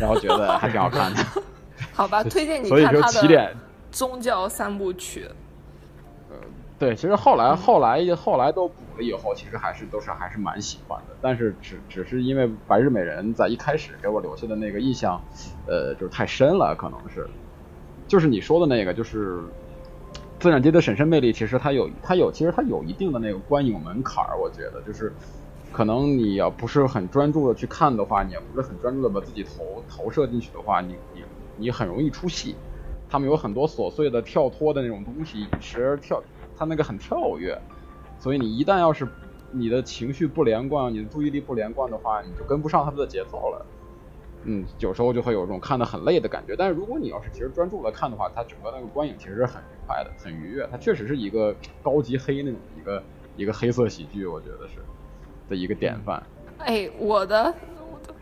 [0.00, 1.24] 然后觉得还挺好看的。
[1.92, 3.56] 好吧， 推荐你看他的
[3.90, 5.26] 宗教三部曲。
[6.80, 11.14] 对，其实后来后来后来都补了以后，其实还是都是还是蛮喜欢的。
[11.20, 15.20] 但是只只是因为《白日美人》在一开始给我留下的那个印象，
[15.66, 17.28] 呃，就是太深了，可能是。
[18.08, 19.40] 就是你说的那个，就是
[20.38, 24.40] 资产阶级的审慎魅力，其实它有它有，其实它有一定的那个观影门槛儿。
[24.40, 25.12] 我觉得，就是
[25.70, 31.22] 可能你要不是很专注的去看的话，你也不是很专注的把自己投投射进去的话，你你
[31.58, 32.56] 你很容易出戏。
[33.10, 36.22] 他们有很多琐碎的跳脱的那种东西，时而跳。
[36.60, 37.58] 他那个很跳跃，
[38.18, 39.08] 所以你一旦要是
[39.50, 43.66] 你的情绪不连贯，你的注意力不连贯的话，你就跟不上他们的节奏了。
[44.44, 46.54] 嗯，有时候就会有这种看的很累的感觉。
[46.54, 50.68] 但是如果你要是其实专注的看的话，它整个那个观影其实是很愉快的，很愉悦。
[50.70, 53.02] 它确实是一个高级黑那种一个
[53.36, 54.74] 一个黑色喜剧，我觉得是
[55.48, 56.22] 的一个典范。
[56.58, 57.54] 哎，我的。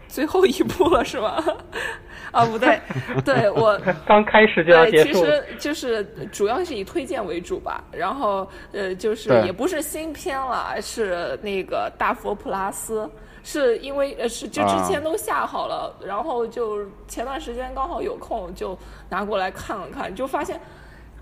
[0.08, 1.42] 最后一步了是吗？
[2.32, 2.78] 啊，不对，
[3.24, 5.12] 对我 刚开始就要结束。
[5.12, 13.08] 其实就是主要是以推荐为主吧，然后呃，就是也不是新片了，是那个大佛普拉斯，
[13.42, 20.60] 是因为呃是就之前都下好了，然后就前段时间刚好有空就拿过来看了看，就发现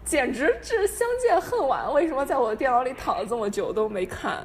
[0.04, 1.92] 简直是相见恨晚。
[1.92, 4.44] 为什么在我的电脑里躺了这么久都没看？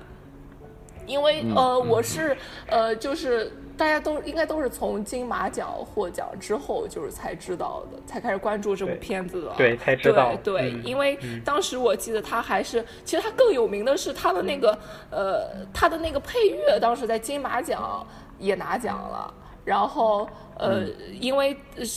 [1.07, 3.51] 因为呃，我是呃，就是。
[3.81, 9.51] 大家都应该都是从金马奖获奖之后，就是才知道的，才开始关注这部片子的。
[9.57, 10.35] 对，才知道。
[10.43, 14.77] 对，因为当时我记得他还是，其实他更有名的是他的那个
[15.09, 18.05] 呃，他的那个配乐，当时在金马奖
[18.37, 19.33] 也拿奖了。
[19.63, 20.85] 然后，呃，
[21.19, 21.55] 因为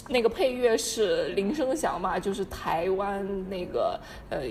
[0.09, 3.99] 那个配乐是林生祥嘛，就是台湾那个
[4.31, 4.43] 呃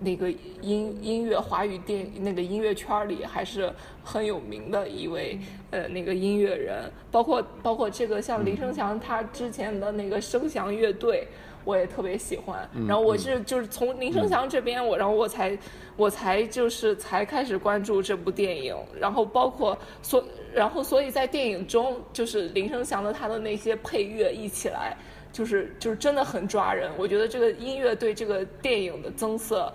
[0.00, 3.72] 那个音音乐华语电那个音乐圈里还是
[4.04, 5.38] 很有名的一位
[5.70, 11.26] 呃那个音乐人，包括包括这个像林生祥他之前的那个声祥乐队。
[11.68, 15.56] 我也特别喜欢，然后我是就是从林生祥这边，我然后我才
[15.98, 24.96] 我才就是才开始关注这部电影，然后包括所然后所以在电影中，就是林生祥的他的那些配乐一起来，
[25.30, 26.90] 就是就是真的很抓人。
[26.96, 29.70] 我觉得这个音乐对这个电影的增色，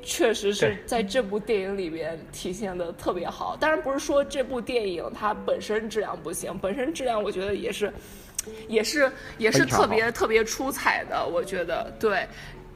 [0.00, 3.54] 确实是在这部电影里边体现的特别好。
[3.60, 7.92] 当然不是说这部电影它本身质量不行，本身质量我觉得也是。
[8.68, 12.26] 也是也是特别特别出彩的，我觉得对，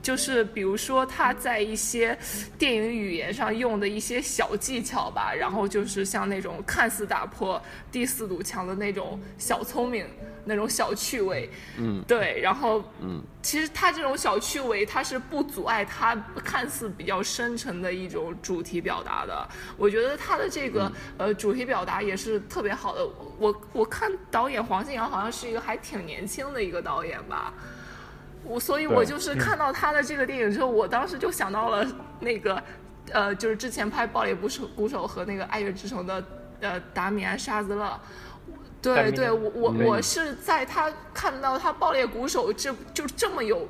[0.03, 2.17] 就是比如说他在一些
[2.59, 7.61] 电影语言上用的一些小技巧吧，然后就是像那种看似打破
[7.93, 10.07] 第四堵墙的那种小聪明。
[10.51, 19.49] 那种小趣味，嗯，对，然后，嗯，其实他这种小趣味，他是不阻碍他看似比较深沉的一种主题表达的。
[19.77, 23.09] 我觉得他的这个呃主题表达也是特别好的。
[23.39, 27.55] 我我看导演黄信尧好像是一个还挺年轻的一个导演吧，
[28.43, 31.87] 我所以，我就是看到他的这个电影之后，我当时就想到了
[32.19, 32.63] 那个
[33.13, 36.25] 呃，就是之前拍《爆裂鼓手》鼓手和那个《爱乐之城》的
[36.61, 37.99] 呃达米安沙兹勒。
[38.83, 43.69] 对对，我我我是在他看到他爆裂鼓手这就这么有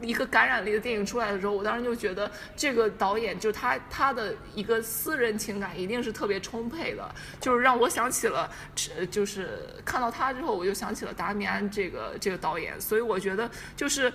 [0.00, 8.50] 一个感染力的电影出来的时候，我当时就觉得这个导演就他他的一个私人情感一定是特别充沛的，就是让我想起了，
[9.10, 14.12] 就是看到他之后，我就想起了达米安这个这个导演，所以我觉得就是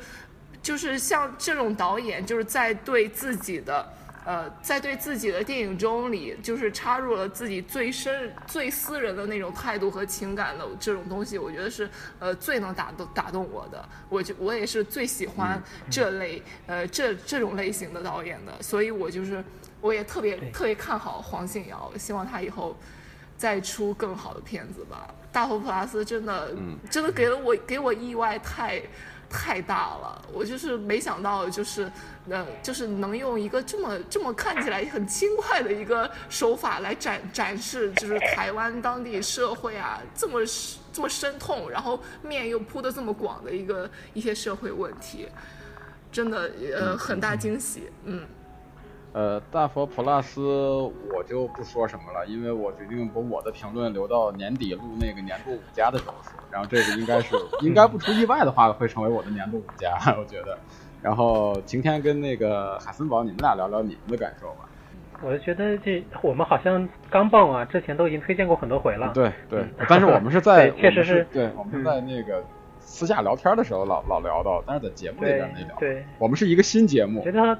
[0.61, 3.85] 就是像这种导演，就是在对自己的。
[4.27, 13.87] 呃，在对自己的电影中里，就是插入了自己最深、最私人的那种态度和情感的这种东西，我觉得是呃最能打动打动我的。
[14.09, 19.41] 我就我也是最喜欢这类呃这这种类型的导演的，所以我就是
[19.79, 22.75] 我也特别特别看好黄信尧，希望他以后
[23.37, 25.07] 再出更好的片子吧。
[25.31, 26.53] 大佛普拉斯真的
[26.89, 28.81] 真的给了我给我意外太。
[29.29, 31.91] 太大了，我就是没想到，就是
[32.29, 40.39] 呃，就是能用一个这么这么看起来很轻快的一个手法来展展示，就是台湾当地社会啊，这么
[40.93, 45.27] 这么深痛，然后面又铺的这么广的一个一些社会问题，
[46.11, 48.25] 真的呃很大惊喜，嗯。
[49.17, 56.33] 呃，大佛普拉斯我就不说什么了，因为我决定把我的评论留到年底录那个年度五佳的时候说。
[56.51, 60.55] 然后这个应该是 应该不出意外的话，会成为我的年度五佳，我觉得。
[61.01, 64.69] 然后晴天跟那个海森堡，你们俩聊聊你们的感受吧。
[65.23, 69.09] 我就觉得这我们好像钢蹦啊，之前都已经推荐过很多回了。
[69.15, 72.43] 对对，但是我们是在 确实是对我们在那个
[72.79, 75.75] 私下聊天的时候老老聊到，但是在节目里边没聊。
[75.79, 77.23] 对，我们是一个新节目。
[77.23, 77.57] 觉得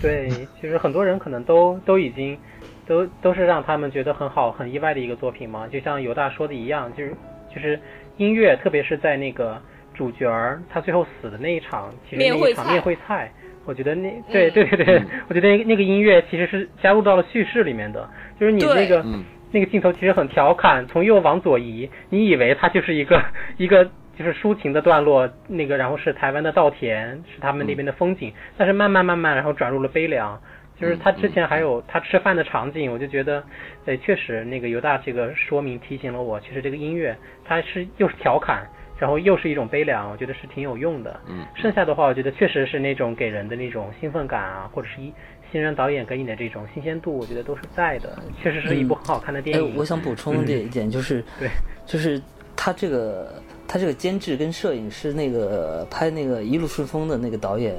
[0.00, 0.28] 对，
[0.60, 2.38] 其实很多人可能都都已经
[2.86, 7.14] 都都是让他们觉得很好很意外的一个作品嘛，就像尤大说的一样，就是
[7.54, 7.78] 就是
[8.16, 9.60] 音乐，特别是在那个
[9.94, 13.30] 主角儿他最后死的那一场，其实那一场面会菜。
[13.66, 18.06] 我觉得那对对对对，我觉得那个音乐其实是加入到了叙事里面的，
[18.38, 19.02] 就是你那个
[19.50, 23.22] 那个镜头其实很调侃，从右往左移，你以为它就是一个
[23.56, 30.40] 一个就是抒情的段落，那个然后是台湾的稻田，是他们那边的风景，但是慢慢慢慢然后转入了悲凉，
[30.80, 33.42] 就是他之前还有他吃饭的场景，我就觉得，
[33.84, 38.66] 对，确实那个犹大这个说明提醒了我，其实这个音乐它是又是调侃。
[38.96, 41.20] 然后又是一种悲凉，我觉得是挺有用的。
[41.28, 45.12] 嗯，剩下的话，我觉得确实是那种给人的那种兴奋感啊，或者是一
[45.50, 48.16] 新人导演给你的这种新鲜度，我觉得都是在的。
[48.40, 49.68] 确实是一部很好看的电影。
[49.68, 51.48] 哎，我想补充的这一点就是，对，
[51.84, 52.22] 就是
[52.54, 57.74] 他这个他这个监制跟摄影师那个拍那个《一路顺风》的那个导演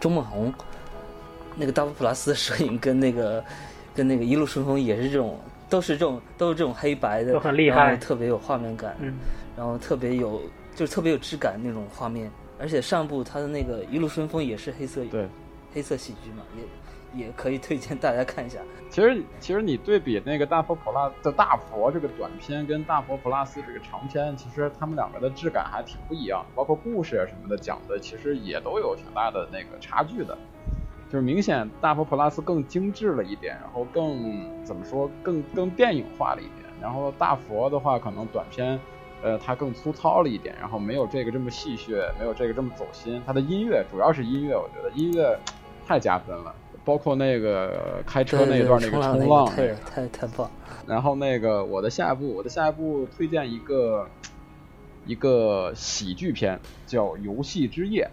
[0.00, 0.52] 钟梦红，
[1.56, 3.44] 那个大佛普拉斯的摄影跟那个
[3.94, 8.96] 跟那个《一路顺风》也是这种，都是这种都是这种黑白的，都很厉害，特别有画面感。
[9.00, 9.14] 嗯。
[9.56, 10.42] 然后特别有，
[10.74, 15.28] 就是特别有质感那种画面，而且上部他的那个一路顺风也是黑色，对，
[15.72, 16.64] 黑色喜剧嘛，也
[17.14, 18.58] 也可以推荐大家看一下。
[18.90, 30.36] 其实其实你对比那个大佛普拉的大佛这个短片跟大佛普拉斯这个长片，其实他们两个的质感还挺不一样，包括故事啊什么的讲的，其实也都有挺大的那个差距的。
[31.10, 38.78] 就是明显大佛普拉斯更精致了一点，然后更怎么说更更电影化了一点，然后大佛的话可能短片。
[39.22, 43.22] 呃，它更粗糙了一点，然后没有这个这么戏谑，没有这个这么走心。
[43.24, 45.34] 它的音乐主要是音乐，我觉得音乐
[45.86, 46.54] 太加分了，
[46.84, 50.50] 包括那个开车那一段那个冲浪，对太太棒。
[50.86, 54.06] 然后那个我的下一步，我的下一步推荐一个
[55.06, 58.08] 一个喜剧片，叫《游戏之夜》。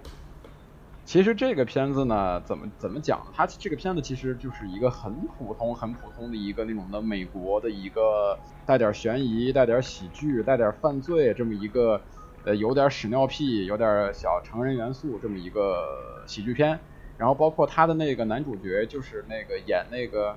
[1.04, 3.20] 其实这个片子呢，怎么怎么讲？
[3.36, 12.00] 它这个片子其实就是一个很普通、很普通的一个那种的美国的一个带点悬疑、带点喜剧、带点犯罪这么一个
[12.46, 16.80] 呃有点屎尿屁、有点小成人元素这么一个喜剧片。
[17.22, 20.36] 然后包括他的那个男主角就是那个演那个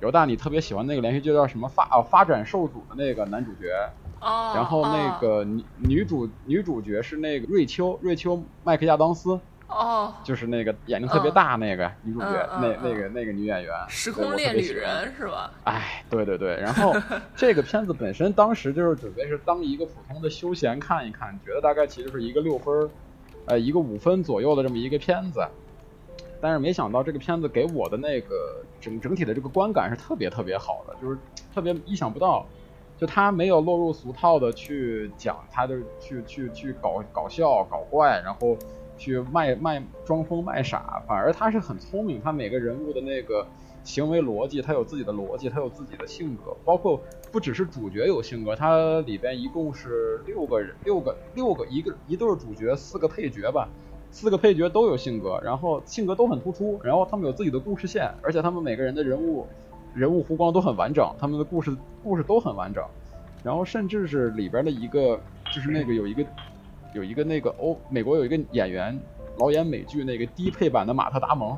[0.00, 3.72] 犹大，你特别喜欢那个连续剧叫什么发啊发展受阻的那个男主角。
[4.20, 4.52] 哦。
[4.54, 9.40] 然后那个女女主女主角是那个瑞秋瑞秋麦克亚当斯。
[9.68, 15.50] 哦，就是那个眼睛特别大那个女主角，那那个那个女演员，时空恋旅人是吧？
[15.64, 16.94] 哎，对对对，然后
[17.34, 22.90] 这个片子本身当时就是准备是当一个普通的休闲看一看，觉得大概其实是一个六分，
[23.46, 25.40] 呃，一个五分左右的这么一个片子，
[26.42, 31.16] 但是没想到这个片子给我的那个整整体的这个观感是特别特别好的，就是
[31.54, 32.44] 特别意想不到，
[32.98, 38.58] 就他没有落入俗套的去讲，他就去去去搞搞笑搞怪，然后。
[38.98, 42.20] 去卖卖装疯卖傻，反而他是很聪明。
[42.22, 43.44] 他每个人物的那个
[43.82, 46.56] 行为逻辑，他有自己的逻辑，他有自己的性格。
[46.64, 47.00] 包括
[47.32, 53.68] 不只是主角有性格，他里边一共是六个人，六个六个一个一对主角，四个配角吧，
[54.12, 59.44] 四个配角都有性格，然后性格都很突出，然后他们有自己的故事线，而且他们每个人的人物
[59.92, 62.84] 人物弧光都很完整，他们的故事故事都很完整，
[63.42, 65.18] 然后甚至是里边的一个
[65.52, 66.24] 就是那个有一个。
[66.94, 69.00] 有一个那个欧美国有一个演员，
[69.38, 71.56] 老演美剧那个低配版的马特达蒙，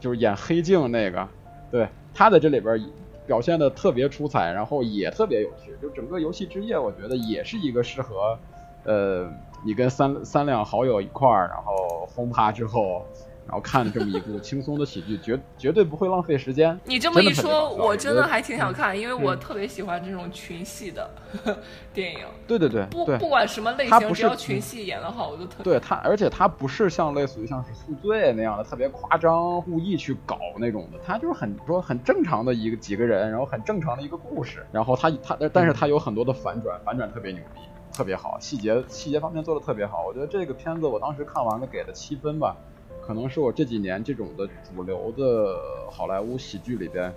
[0.00, 1.28] 就是演黑镜那个，
[1.70, 2.82] 对，他在这里边
[3.26, 5.76] 表现的特别出彩，然后也特别有趣。
[5.82, 8.38] 就整个游戏之夜，我觉得也是一个适合，
[8.84, 9.30] 呃，
[9.64, 13.04] 你跟三三两好友一块儿，然后轰趴之后。
[13.48, 16.78] 然后看这么一部轻松的喜剧，绝绝对不会浪费时间。
[16.84, 21.10] 你这么一说，我真的还挺想看，因为我特别喜欢这种群戏的
[21.94, 22.26] 电影。
[22.46, 25.62] 对对对，不不管什么类型，只要群戏演的好，我就特。
[25.62, 34.62] 对他，而且他不是像类似于像是宿醉那样的特别夸张、故意去搞那种的，他就是很说很正常的一个几个人，然后很正常的一个故事。
[34.70, 40.04] 然后他他，但是他有很多的反转，反转特别牛逼，特别好，细节细节方面做的特别好。
[40.06, 42.56] 我觉得这个片子我当时看完了给了七分吧。
[43.00, 45.58] 可能是我这几年这种的主流的
[45.90, 47.10] 好莱坞喜剧里边，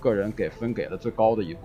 [0.00, 1.60] 个人给分给的最高的一部，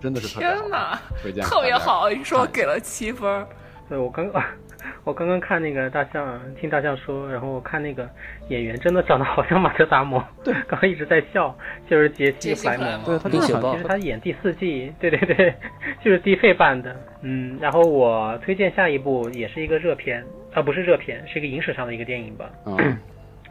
[0.00, 2.08] 真的是特别好，推荐特别好。
[2.08, 3.46] 你说给了七分，
[3.90, 4.42] 对我刚刚
[5.04, 8.08] 我刚刚看那个大象，听大象说，然后我看那个
[8.48, 11.56] 演员真的长得好像马特达蒙，对， 刚刚一直在笑，
[11.88, 15.54] 就是杰西·莱蒙，对他挺好，其实他演第四季， 对对对，
[16.02, 20.24] 就是低配版的，嗯，然后我推荐下一部也是一个热片，
[20.54, 22.98] 啊不是热片，是一个影史上的一个电影吧，嗯。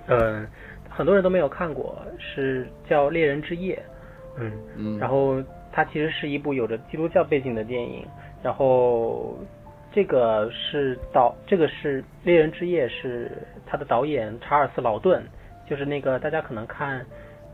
[0.08, 0.48] 嗯，
[0.88, 3.76] 很多人都没有看过，是叫《猎人之夜》。
[4.40, 5.00] 嗯嗯。
[5.00, 8.06] 然后它其实是一部有着基督教背景的电影。
[8.44, 9.36] 然后
[9.96, 13.32] 这个是导，这个是《猎人之夜》，是
[13.66, 15.24] 他的导演查尔斯劳顿，
[15.70, 17.06] 就是那个大家可能看，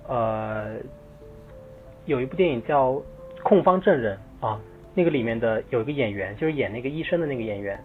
[0.08, 0.78] 呃，
[2.06, 2.94] 有一部电影叫
[3.44, 4.60] 《控方证人》啊，
[4.96, 7.80] 那个里面的有一个演员，就是演那个医生的那个演员，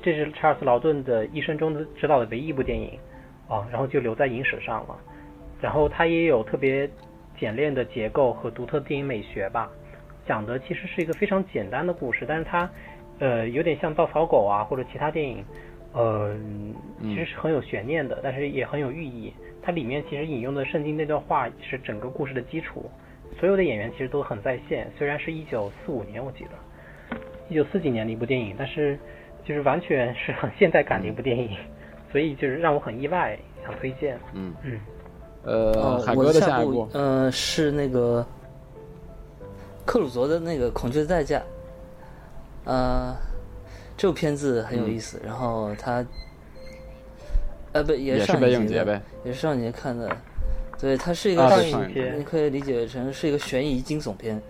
[0.00, 2.96] 这是查尔斯劳顿的一生中的执导的唯一一部电影
[3.48, 4.96] 啊，然后就留在影史上了。
[5.60, 6.88] 然后他也有特别
[7.36, 9.68] 简练的结构和独特的电影美学吧。
[10.26, 12.70] 讲的其实是一个非常简单的故事，但是他，
[13.20, 15.44] 呃，有点像《稻草狗》啊或者其他电影，
[15.92, 16.34] 呃，
[17.00, 19.32] 其实是很有悬念的，但是也很有寓意。
[19.62, 22.90] 它里面其实引用的圣经那段话是整个故事的基础。
[23.38, 27.16] 所有的演员其实都很在线，虽然是一九四五年我记得，
[27.48, 28.98] 一九四几年的一部电影，但是
[29.44, 31.56] 就是完全是很现代感的一部电影，
[32.10, 34.18] 所以就是让我很意外，想推荐。
[34.34, 34.80] 嗯嗯，
[35.44, 38.26] 呃，海哥的下一部，嗯，是那个。
[39.86, 41.38] 克鲁泽的那个《恐惧的代价》，
[42.70, 43.16] 呃，
[43.96, 45.20] 这部片子很有意思。
[45.24, 46.06] 然后他，
[47.72, 50.08] 呃，不，也是上影节呗，也是上节看的。
[50.78, 51.42] 对，它是一个，
[52.16, 54.40] 你可以理解成是一个悬疑惊悚片。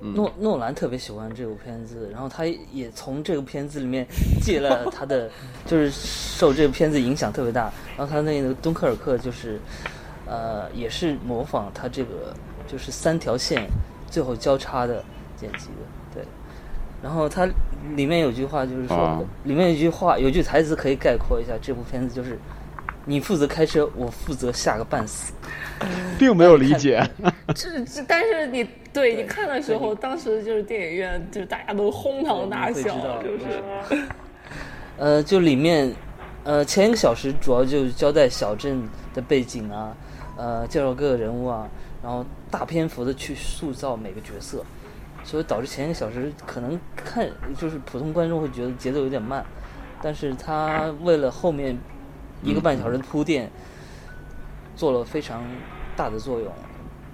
[0.00, 4.04] 诺诺兰特别喜欢这部片子，然后他也从这个片子里面
[4.42, 5.30] 借了 他的，
[5.64, 7.72] 就是受这个片子影响特别大。
[7.96, 9.60] 然后他那个《敦刻尔克》就是，
[10.26, 12.34] 呃，也是模仿他这个，
[12.66, 13.68] 就是三条线。
[14.10, 15.04] 最后交叉的
[15.36, 15.99] 剪辑的，对。
[17.02, 17.48] 然后它
[17.96, 22.38] 里面有句话，就是说，里面有句话，有句台词可以概括一下这部片子，就是
[23.06, 25.32] 你负责开车，我负责吓个半死。
[26.18, 27.02] 并没有理解。
[27.54, 34.04] 这 这，但是你对你看的时候，当时就是电影院，就是大家都哄堂大笑，就是。
[34.98, 35.90] 呃，就里面，
[36.44, 39.96] 呃，前一个小时主要就交代小镇的背景啊，
[40.36, 41.66] 呃，介绍各个人物啊。
[42.02, 44.62] 然后大篇幅的去塑造每个角色，
[45.30, 47.24] 所以导致前一个小时可能看
[47.56, 49.46] 就是普通观众会觉得节奏有点慢，
[50.02, 51.78] 但是他为了后面
[52.42, 53.48] 一个半小时的铺垫，
[54.74, 55.44] 做了非常
[55.96, 56.52] 大的作用。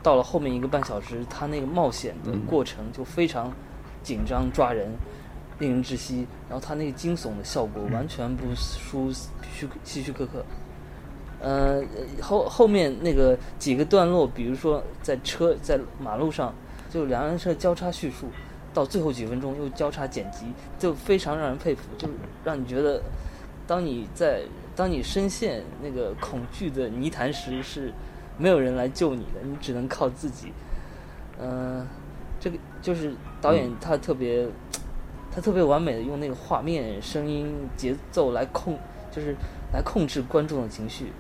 [0.03, 3.53] 到了后面一个半小时，他那个冒险的过程就非常
[4.03, 4.91] 紧张抓人，
[5.59, 6.27] 令人窒息。
[6.49, 9.13] 然后他那个惊悚的效果完全不输
[9.53, 10.43] 虚希区柯克。
[11.39, 11.83] 呃，
[12.23, 16.55] 后后面那个几个段落，比如说在车在马路上，
[16.97, 18.27] 就两辆车交叉叙述，
[18.73, 20.47] 到最后几分钟又交叉剪辑，
[20.79, 22.09] 就非常让人佩服，就
[22.43, 23.03] 让你觉得，
[23.67, 24.41] 当你在
[24.75, 27.93] 当你深陷那个恐惧的泥潭时，是
[28.39, 30.55] 没有人来救你的，你只能靠自己。
[31.39, 31.87] 嗯，
[32.41, 34.49] 这个就是导演他特别，
[35.31, 38.79] 他特别完美的用那个画面、声音、节奏来控，
[39.11, 39.37] 就是
[39.71, 41.13] 来控制观众的情绪。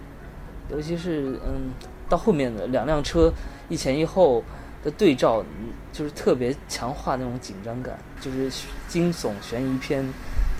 [0.70, 1.70] 尤其是嗯，
[2.08, 3.30] 到后面的两辆车
[3.68, 4.42] 一前一后
[4.86, 5.44] 的对照，
[5.92, 8.48] 就是特别强化那种紧张感，就是
[8.86, 10.00] 惊悚悬疑片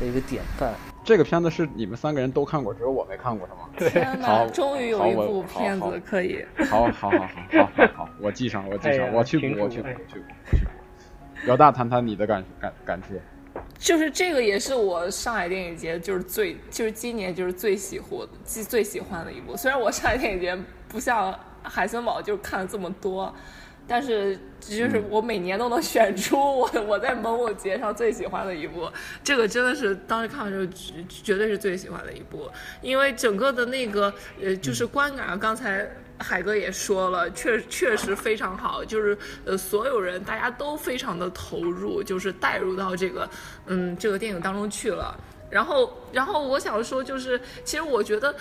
[0.01, 0.75] 的一个典范。
[1.05, 3.71] 这个片子是你们三个人都看过，只有我没看过，是吗？
[3.79, 4.05] 对。
[4.25, 6.45] 好，终于有一部片子可以。
[6.69, 11.47] 好好好好好好好，我记上，我记上，我去补，我去补，我去补，我去补。
[11.47, 13.15] 姚大谈谈你的感感感触。
[13.79, 19.57] 就是这个也是我上海电影节就是最就是今年就是最喜欢最最喜欢的一部。
[19.57, 20.59] 虽然我上海电影节
[20.89, 23.33] 不像海森堡就是看了这么多，
[23.87, 28.91] 但是就是我每年都能选出我我在某某节上最喜欢的一部。
[29.23, 32.51] 这个真的是当时看完之后绝绝对是最喜欢的一部，
[32.83, 34.13] 因为整个的那个
[34.43, 35.89] 呃就是观感，刚才。
[36.19, 39.15] 海哥也说了，确确实非常好，就是
[39.45, 43.29] 呃，所有人大家都非常的投入，就是带入到这个
[43.67, 45.15] 嗯这个电影当中去了。
[45.51, 48.35] 然后，然后我想说，就是其实我觉得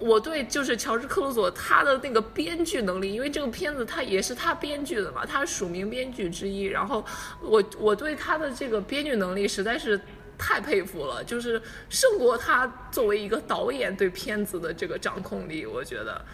[0.00, 6.64] 我对就是乔治克鲁佐他的那个编剧能力，因为这个片子他也是他编剧的嘛，他是署名编剧之一。
[6.64, 7.04] 然后
[7.42, 10.00] 我我对他的这个编剧能力实在是
[10.38, 16.24] 太佩服了，就是胜过他作为一个导演对片子的这个掌控力，我觉得。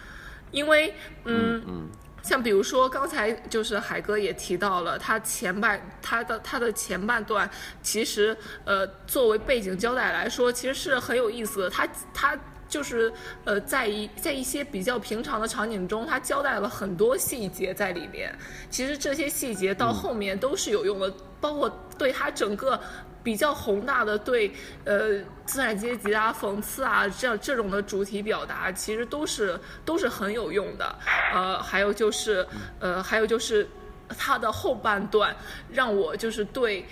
[0.51, 0.93] 因为，
[1.25, 1.89] 嗯，
[2.21, 7.49] 像比如说刚才就是海哥也提到了，他前半他的他的前半段，
[7.81, 11.69] 其实呃作为背景交代来说，其实是很有意思的。
[11.69, 12.39] 他他
[12.75, 13.11] 就是
[13.45, 18.35] 呃在一在一些比较平常的场景中，他交代了很多细节在里面。
[18.69, 22.77] 其实这些细节到后面都是有用的，包括对他整个。
[23.25, 24.53] 比较宏大的对
[24.83, 25.17] 呃
[25.47, 30.95] 资产阶级啊讽刺啊这样这种的主题表达，其实都是都是很有用的。
[31.33, 32.45] 呃，还有就是
[32.79, 33.67] 呃还有就是
[34.09, 35.35] 它的后半段
[35.71, 36.85] 让我就是对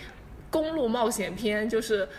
[0.50, 2.10] 公路冒险片就是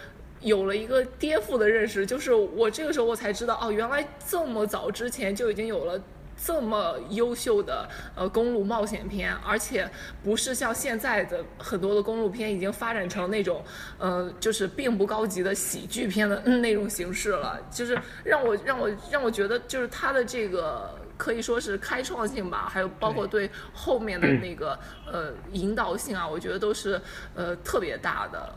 [0.45, 5.99] 有了一个颠覆的认识，就是我这个时候我才知道哦，原来这么早之前就已经有了
[6.37, 9.91] 这么优秀的呃公路冒险片，而且
[10.23, 13.65] 不是像现在的很多的公路片已经发展成那种
[13.99, 24.79] 呃就是并不高级的喜剧片的那种形式了，就是让我让我让我觉得就是它的这个可以说是开创性吧，还有包括对后面的那个
[25.11, 27.01] 呃引导性啊，我觉得都是
[27.35, 28.53] 呃特别大的。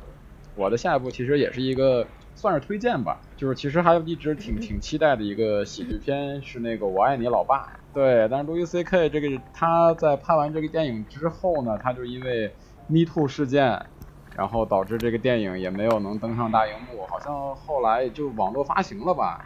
[0.58, 2.05] 我的下一步其实也是一个。
[2.39, 7.58] 算是推荐吧，就是其实还一直挺挺期待的一个喜剧片是那个《我爱你老爸》。
[7.95, 12.53] 对，但是路易 C K 这个他在拍完这个电影之后呢，他就因为
[12.86, 13.88] Me Too 事件，
[14.36, 19.43] 然后导致这个电影也没有能登上大荧幕，好像后来就网络发行了吧，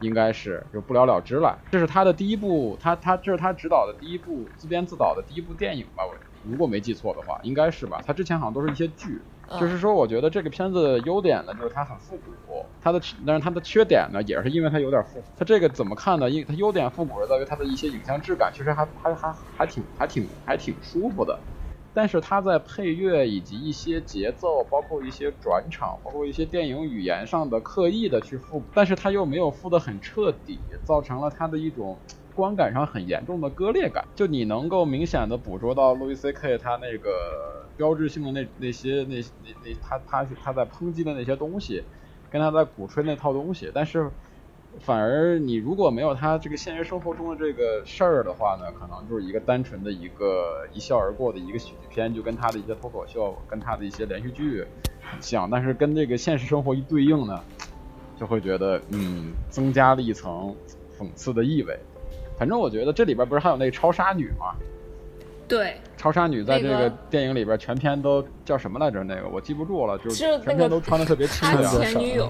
[0.00, 1.56] 应该是就不了了之了。
[1.70, 6.02] 这是他的第一部，他他这是他执导的第一部自编自导的第一部电影吧？
[6.04, 6.12] 我
[6.44, 8.02] 如果没记错的话，应该是吧？
[8.04, 9.22] 他之前好像都是一些剧。
[9.60, 12.32] 就是说，我觉得这个片子优点呢，就是它很复古。
[12.80, 15.22] 它的，但是它的缺点呢，也是因为它有点复。
[15.36, 16.30] 它这个怎么看呢？
[16.30, 21.38] 因它优点复古是在于它的一些影像质感，其实还还还还挺还挺还挺舒服的。
[21.92, 32.00] 但是它在配乐以及一些节奏，包括一些转场，包括一些电影语言上的刻意的去复，但是它又没有复得很彻底，造成了它的一种。
[32.34, 41.82] 观感上很严重的割裂感，就你能够明显的捕捉到路易 C K 他那个标志性的那那些那那那他他他在抨击的那些东西，
[42.30, 44.10] 跟他在鼓吹那套东西，但是
[44.80, 54.64] 反而你如果没有他这个现实生活中的这个事儿的话呢，可能就是一个单纯的一个一笑而过的一个喜剧片，就跟他的一些脱口秀，跟他的一些连续剧
[55.02, 57.38] 很像，但是跟这个现实生活一对应呢，
[58.18, 60.56] 就会觉得嗯增加了一层
[60.98, 61.78] 讽刺的意味。
[62.42, 64.52] 反正我觉得这里边不是还有那个超杀女吗？
[65.46, 69.04] 对，超杀女在这个电影里边全篇都叫什么来着？
[69.04, 71.72] 那个我记不住了，就是全篇都穿的特别清凉。
[71.78, 72.28] 前女友，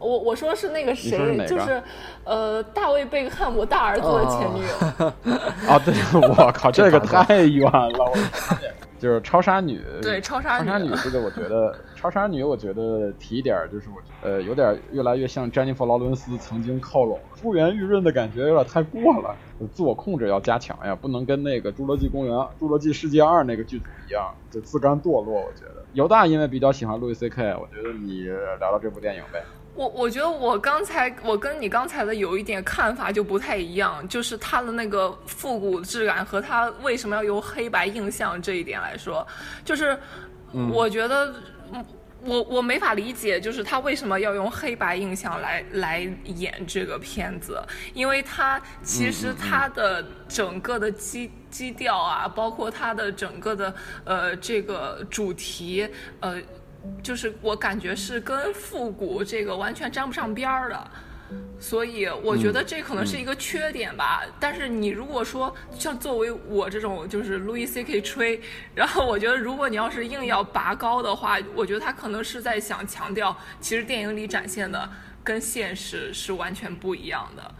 [0.00, 1.80] 我我说是那个谁，就是
[2.24, 5.06] 呃大卫贝克汉姆大儿子的前女友。
[5.70, 8.16] 啊，对，我靠，这个太远了，我。
[9.04, 13.96] 就是超杀女，对超杀女，超杀女这个我觉得，超杀女我觉得提一点就是我
[14.26, 19.36] 呃有点越来越像詹妮弗劳伦斯曾经靠拢，珠圆玉润的感觉有点太过了，
[19.74, 25.34] 自我控制要加强呀，不能跟那个侏罗纪公园、侏罗纪世界二那个剧组一样，就自甘堕落。
[25.44, 29.44] 我觉得犹大因为比较喜欢路易 C K，我觉得你聊聊这部电影呗。
[29.76, 39.26] 我我觉得我刚才我跟你刚才的有一点看法就不太一样，就是他的那个复古质感和他为什么要用黑白印象这一点来说，
[39.64, 39.98] 就是
[40.72, 41.34] 我觉得
[42.22, 47.60] 我我没法理解，就是他为什么要用黑白印象来来演这个片子，
[47.94, 55.88] 因为他其实他的整个的基基调啊，包括他的整个的呃这个主题
[56.20, 56.40] 呃。
[57.02, 60.90] 就是我感觉是跟复古这个完全沾不上边儿的，
[61.58, 64.22] 所以我觉得这可能是一个缺点吧。
[64.38, 68.40] 但是你如果说像作为我这种就是 Louis C K 吹，
[68.74, 74.90] 然后我觉得如果你要是硬要拔高的话，我觉得他可能是在想强调，其实电影里展现的
[75.22, 77.54] 跟现实是完全不一样的，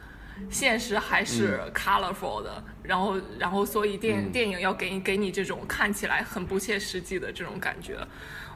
[0.50, 7.98] 现实还是 colorful 的，然后然后所以电电影要给给你这种看起来很不切实际的这种感觉。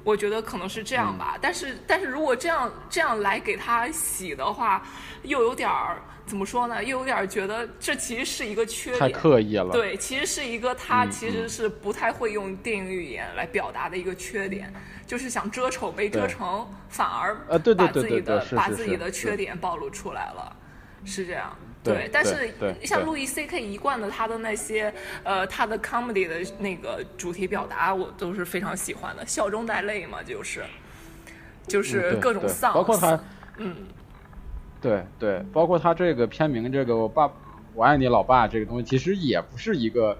[0.05, 4.83] 我觉得可能是这样吧，但是但是如果这样这样来给他洗的话，
[5.23, 6.83] 又有点儿怎么说呢？
[6.83, 9.73] 又有点觉得这其实是一个缺点，太刻意了。
[9.73, 14.73] 对，其实是一个他其实是不太会用电影语言来表达的一个缺点，
[15.07, 17.37] 就是想遮丑没遮成，反而
[17.75, 20.57] 把自己的把自己的缺点暴露出来了，
[21.05, 21.57] 是这样。
[21.89, 22.53] 对，但是
[22.84, 24.93] 像路易 C K 一贯的他的那些
[25.24, 30.62] 呃他的 comedy 的那个主题表达，我都是非常喜欢的，笑中带泪嘛，就是
[31.66, 33.18] 就是各种丧，包括他，
[33.57, 33.74] 嗯，
[34.80, 37.30] 对对，包括他这个片名这个我爸
[37.74, 40.16] 我爱你老爸这个东西，其实也不是一个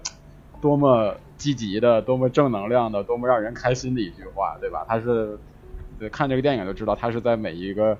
[0.61, 4.85] 多么积极的、多么正能量的、多么让人开心的一句话，对吧？
[4.87, 5.37] 他是
[6.11, 7.97] 看这个电影就知道，他是在每一个。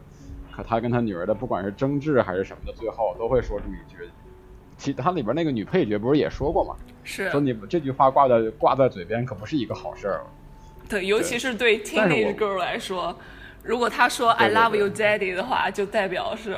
[0.63, 4.09] 他跟他女儿的不管是争执还是什么的，最后都会说出一句。
[4.77, 6.75] 其他里边那个女配角不是也说过吗？
[7.03, 10.21] 是说你这句话挂在挂在嘴边可不是一个好事儿。
[10.87, 13.15] 对，尤其是对 teenage girl 来说，
[13.61, 16.55] 如果他说 I love you, daddy 的话，就代表是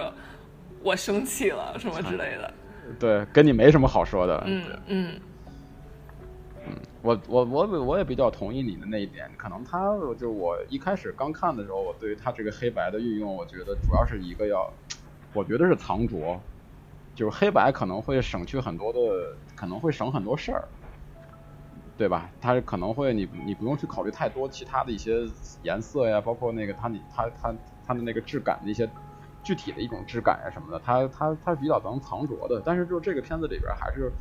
[0.84, 2.54] 我生气了什么之类的。
[3.00, 4.44] 对，跟你没什么好说的。
[4.46, 5.20] 嗯嗯。
[7.02, 14.72] 我我我我也比较同意你的那一点，可能他就我一开始刚看的时候，我对于他这个黑白的运用，我觉得主要是一个要，
[15.34, 16.40] 我觉得是藏拙，
[17.16, 19.00] 就是黑白可能会省去很多的，
[19.56, 20.68] 可能会省很多事儿，
[21.98, 22.30] 对吧？
[22.40, 25.22] 它可能会你你不用去考虑太多其他的一些
[25.64, 28.88] 颜色呀，包括那个它你它它它的那个质感的一些
[29.44, 32.62] 具体的一种质感呀什么的，它它它比较能藏拙的。
[32.64, 34.14] 但是就这个片子里边还是，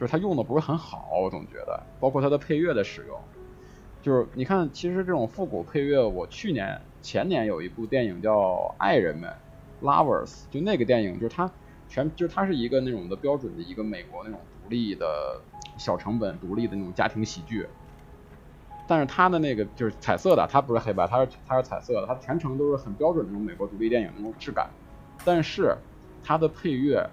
[0.00, 3.20] 就是它用的不是很好，我总觉得，包括它的配乐的使用，
[4.00, 8.38] 就是你看，其实这种复古配乐，我去年前年有一部电影叫
[8.78, 9.30] 《爱人们》
[9.84, 11.50] （Lovers），就那个电影，就是它
[11.86, 15.38] 全就是它是一个那种的标准的一个美国那种独立的
[15.76, 17.66] 小成本、独立的那种家庭喜剧。
[18.88, 24.70] 但是它的那个就是彩色的，它不是黑白，它是它是彩色的，它全程都是很标准的那种美国独立电影那种质感。
[25.26, 25.76] 但是
[26.24, 27.06] 它的配乐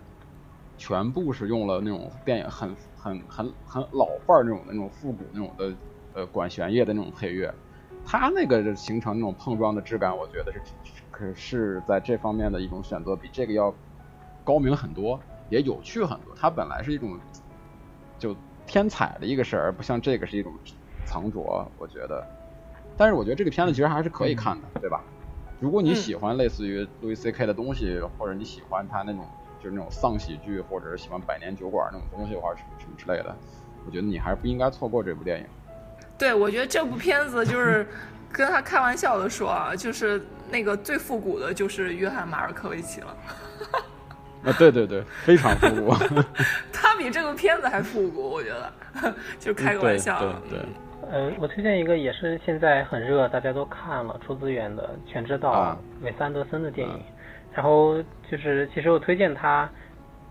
[0.77, 5.73] 全部是用了那种电影很很很很老范儿那种那种复古那种的
[6.13, 7.53] 呃管弦乐的那种配乐，
[8.05, 10.59] 它那个形成那种碰撞的质感，我觉得是
[11.11, 13.73] 可是在这方面的一种选择比这个要
[14.43, 15.19] 高明很多，
[15.49, 16.33] 也有趣很多。
[16.35, 17.19] 它本来是一种
[18.17, 20.53] 就天才的一个事儿，而不像这个是一种。
[21.09, 22.21] 藏拙，我觉得，
[22.97, 25.01] 但是我觉得这个片子其实还是可以看的，对吧？
[25.57, 29.25] 如果你喜欢类似于路易 C K 的东西，或者你喜欢他那种
[29.67, 33.35] 就是那种丧喜剧，或者是喜欢百年酒馆那种东西的话，什么什么之类的，
[33.85, 35.45] 我觉得你还是不应该错过这部电影。
[36.17, 37.85] 对，我觉得这部片子就是
[38.31, 43.17] 跟他开玩笑的说啊，就是那个最复古的就是约翰马尔科维奇了。
[44.45, 45.93] 啊，对对对，非常复古。
[46.71, 48.49] 他比这个片子还复古，我觉
[49.01, 50.17] 得，就开个玩笑。
[50.49, 50.65] 对对。
[51.11, 57.03] 呃，我推荐一个也是现在很热，大家都看了出资源的《全知道》，韦斯安德森的电影。
[57.57, 57.97] 然后
[58.29, 59.67] 就是，其实我推荐他，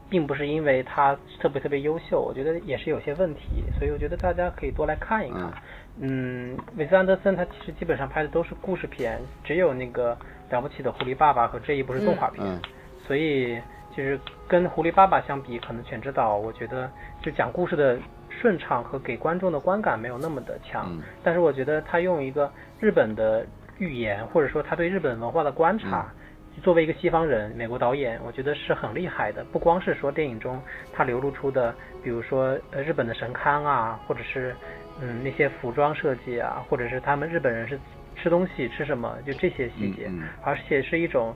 [0.09, 5.53] 并不是因为他特别特别优秀，我觉得也是有些问题，所以我觉得大家可以多来看一看。
[5.99, 10.17] 嗯，韦斯安德森他其实基本上拍的都是故事片，只有那个
[10.51, 12.47] 了不起的狐狸爸爸和这一部是动画片，
[13.05, 13.61] 所以
[13.97, 16.89] 就是跟《狐狸爸爸》相比，可能《全知道》我觉得
[17.21, 17.99] 就讲故事的。
[18.39, 23.47] 顺畅和给观众的观感没有那么的强，但是我觉得他用一个日本的
[23.79, 26.13] 语言，或者说他对日本文化的观察，
[26.63, 29.45] 作为一个西方人，美国导演，我觉得是很厉害的。
[29.53, 30.61] 不光是说电影中
[30.93, 34.55] 他流露出的，比如说呃日本的神龛啊，或者是
[35.01, 37.79] 嗯那些服装设计啊，或者是他们日本人是
[38.17, 40.11] 吃东西吃什么，就这些细节，
[40.43, 41.35] 而且是一种。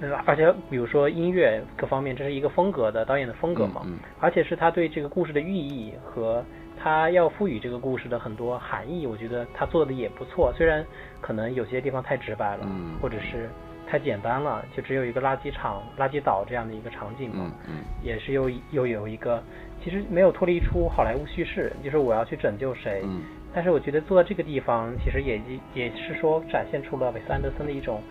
[0.00, 0.12] 嗯？
[0.26, 3.82] 而且比如说音乐各方面，这是一个风格的导演的风格嘛。
[3.84, 3.96] 嗯。
[4.18, 6.44] 而且是他对这个故事的寓意和
[6.82, 10.52] 他要赋予这个故事的很多含义，我觉得他做的也不错。
[10.56, 10.84] 虽然
[11.20, 12.66] 可能有些地方太直白了，
[13.00, 13.48] 或者是
[13.86, 17.52] 太简单了，就只有一个垃圾场、垃圾岛这样的一个场景嘛。
[17.68, 17.76] 嗯。
[18.02, 19.42] 也是又又有一个，
[19.82, 23.02] 其实没有脱离出好莱坞叙事，就是我要去拯救谁。
[23.04, 23.22] 嗯。
[23.54, 25.40] 但是我觉得坐在这个地方，其实也
[25.74, 28.02] 也是说展现出了韦斯安德森的一种。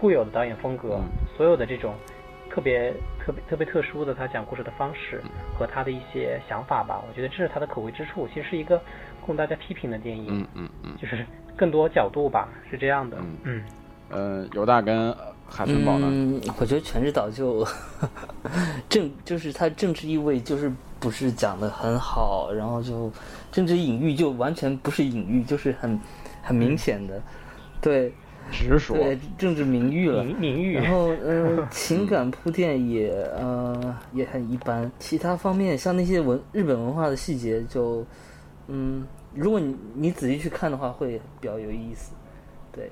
[0.00, 0.98] 固有的导演风格，
[1.36, 1.92] 所有的这种
[2.48, 2.90] 特别
[3.22, 5.20] 特别特别特殊的他讲故事的方式
[5.54, 8.26] 和他的一些想法吧，我觉得这是他的可贵之处。
[8.26, 8.80] 其实是一个
[9.20, 11.22] 供大家批评的电影，嗯嗯嗯，就是
[11.54, 13.18] 更多角度吧，是这样的。
[13.20, 13.62] 嗯嗯，
[14.10, 15.14] 呃，犹大跟
[15.48, 16.08] 海森堡呢？
[16.10, 17.66] 嗯，我觉得《全智岛》就
[18.88, 23.10] 政就是它政治意味就是不是讲的很好，然后就
[23.50, 25.98] 政治隐喻就完全不是隐喻，就是很
[26.42, 27.22] 很明显的，
[27.80, 28.12] 对。
[28.52, 30.74] 直说对政治名誉了，名誉。
[30.74, 34.90] 然后嗯， 情感铺垫也呃也很一般。
[34.98, 38.04] 其他方面像那些文日本文化的细节，就
[38.66, 42.12] 嗯，如果你你仔细去看的话，会比较有意思。
[42.72, 42.90] 对，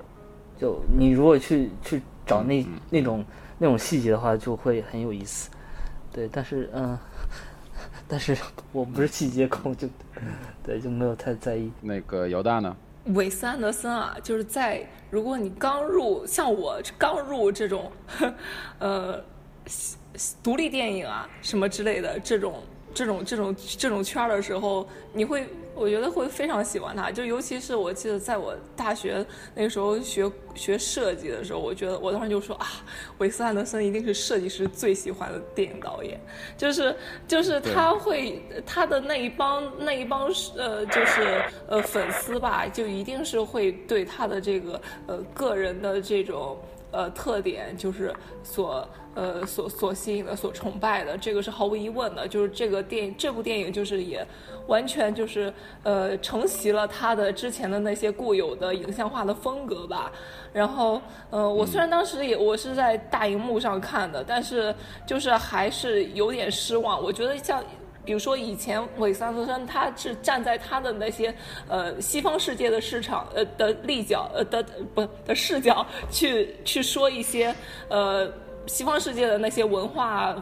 [0.59, 3.23] 就你如果去去找那那种
[3.57, 5.49] 那种细节的话，就会很有意思。
[6.11, 6.97] 对，但是嗯，
[8.07, 8.37] 但是
[8.71, 9.87] 我不是细节控，就
[10.63, 11.71] 对就没有太在意。
[11.81, 12.75] 那个姚大呢？
[13.05, 17.91] 韦斯安德森啊，就是在如果你刚入像我刚入这种，
[18.79, 19.23] 呃，
[20.43, 22.61] 独立电影啊什么之类的这种。
[22.91, 25.47] 这种这种这种圈的时候，你会
[25.79, 29.25] 我觉得会非常喜欢他，就尤其是我记得在我大学
[29.55, 32.67] 那个时候学学设计的时候，我觉得我当时就说啊，
[33.19, 36.19] 韦斯安德森一定是设计师最喜欢的电影导演，
[36.57, 36.93] 就是
[37.27, 46.57] 就是他会他的那一帮那一帮呃就是呃粉丝吧，就一定是会对他的这个呃个人的这种。
[46.91, 48.13] 呃，特点就是
[48.43, 52.27] 所呃所所吸引的、所崇拜的，这个是毫无疑问的。
[52.27, 54.25] 就是这个电影，这部电影就是也
[54.67, 60.11] 完全就是呃承袭了他的之前的那些固有的影像化的风格吧。
[60.51, 64.73] 然后，呃，我虽然当时也我是在大荧幕上看的，但是
[65.05, 67.01] 就是还是有点失望。
[67.01, 67.63] 我觉得像。
[68.05, 71.33] 比如说，以前韦斯安德森他是站在他的那些
[71.67, 74.63] 呃西方世界的市场呃的立角呃的
[74.95, 77.53] 不的视角去去说一些
[77.89, 78.31] 呃
[78.65, 80.35] 西方世界的那些文化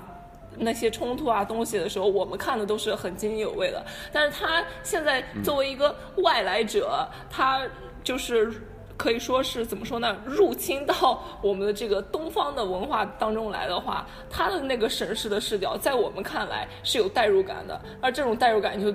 [0.57, 3.85] 那些冲突啊东西的时候，我们看的都是很津津有味的。
[4.11, 7.61] 但是他现在作为一个外来者，他
[8.03, 8.51] 就是
[8.97, 10.17] 可以说是怎么说呢？
[10.25, 18.93] 入侵到我们的这个东方的文化当中来的话，他的那个审视的视角，在我们看来是有代入感的，而这种代入感就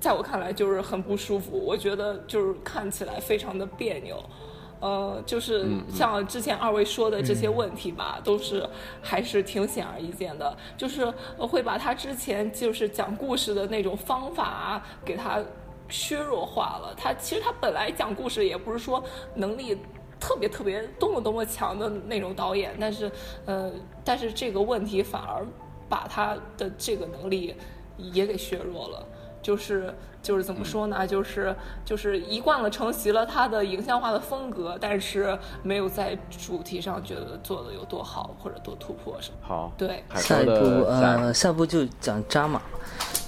[0.00, 1.56] 在我看来就是很不舒服。
[1.56, 4.22] 我觉得就是看起来非常的别扭。
[4.80, 8.68] 呃，就是像之前二位说的这些问题吧，都是
[9.00, 15.42] 还是挺显而易见的，就是会把他之前就是讲故事的那种方法给他
[15.88, 16.94] 削弱化了。
[16.96, 19.02] 他其实他本来讲故事也不是说
[19.34, 19.78] 能力
[20.18, 23.10] 特别特别多么多么强的那种导演，但是
[23.44, 23.70] 呃，
[24.04, 25.46] 但是这个问题反而
[25.88, 27.54] 把他的这个能力
[27.96, 29.06] 也给削弱了。
[29.42, 31.06] 就是就是怎么说呢？
[31.06, 31.54] 就是
[31.84, 39.36] 就是一贯了承袭了他的影像化的风格，但是没有在主题上觉得做的有多好或者多突破什么。
[39.42, 42.62] 好，对，下一步呃，下部就讲扎马，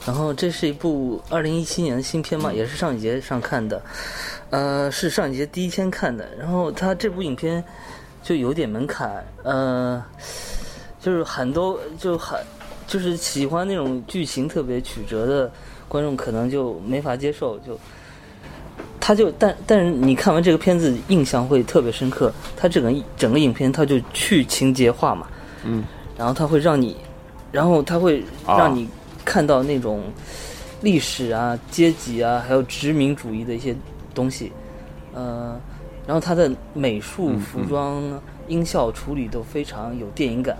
[0.07, 3.82] 然后这是一部二零一七年的新片嘛，也是上一节上看的，
[4.50, 6.28] 呃，是上一节第一天看的。
[6.38, 7.62] 然后他这部影片
[8.22, 10.02] 就有点门槛，呃，
[11.00, 12.38] 就是很多就很
[12.86, 15.50] 就是喜欢那种剧情特别曲折的。
[15.88, 17.78] 观众可能就没法接受，就
[18.98, 22.32] 他就但但是你看完这个片子印象会特别深刻。
[22.57, 25.28] 他整个整个影片他就去情节化嘛，
[25.62, 25.84] 嗯，
[26.18, 26.96] 然后他会让你，
[27.52, 28.88] 然后他会让你
[29.26, 30.04] 看到那种
[30.80, 33.76] 历史啊、阶级啊，还有殖民主义的一些
[34.14, 34.50] 东西，
[35.12, 35.60] 呃，
[36.06, 38.02] 然后他的美术、服装、
[38.48, 40.56] 音效处理都非常有电影感，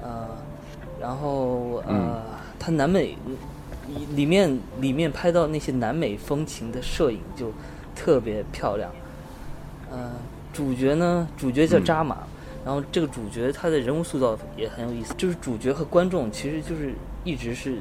[0.00, 0.28] 呃，
[1.00, 2.22] 然后呃，
[2.56, 3.16] 他南美。
[4.14, 7.50] 里面里面拍到那些南美风情的摄影就
[7.92, 8.88] 特别漂亮，
[9.90, 10.12] 呃，
[10.52, 12.18] 主角呢，主角叫扎马，
[12.64, 16.94] 然后这个主角他的人物塑造也很有意思，就是主角和观众其实就是
[17.24, 17.78] 一直是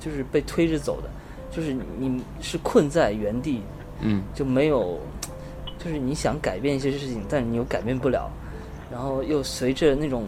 [0.00, 1.08] 就是被推着走的，
[1.50, 3.62] 就是你是困在原地，
[4.00, 4.98] 嗯，就没有，
[5.78, 8.30] 就是你想改变一些事情，但是你又改变不了，
[8.90, 10.26] 然后又随着那种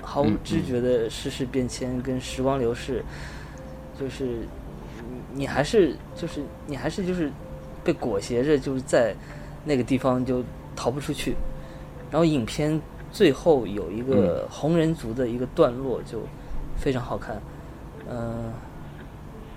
[0.00, 3.04] 毫无知觉的世事变迁跟时光流逝。
[4.00, 4.24] 就是
[5.32, 7.30] 你，你还是就是你还是就是
[7.84, 9.14] 被裹挟着，就是在
[9.64, 10.42] 那个地方就
[10.74, 11.36] 逃不出去。
[12.10, 12.80] 然后影片
[13.12, 16.20] 最后有一个红人族的一个段落，就
[16.82, 17.40] 非常好看。
[18.10, 18.52] 嗯，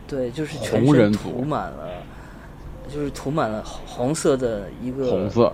[0.07, 1.89] 对，就是全身涂满了，
[2.87, 5.53] 就是涂满了红色的一个红色，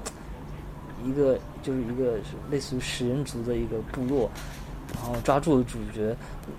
[1.04, 2.20] 一个就是一个
[2.52, 4.30] 类似于食人族的一个部落，
[4.94, 6.16] 然后抓住了主角，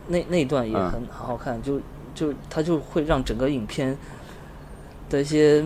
[0.09, 1.81] 那那段也很很好看，就。
[2.15, 3.97] 就他就会让整个影片
[5.09, 5.63] 的一些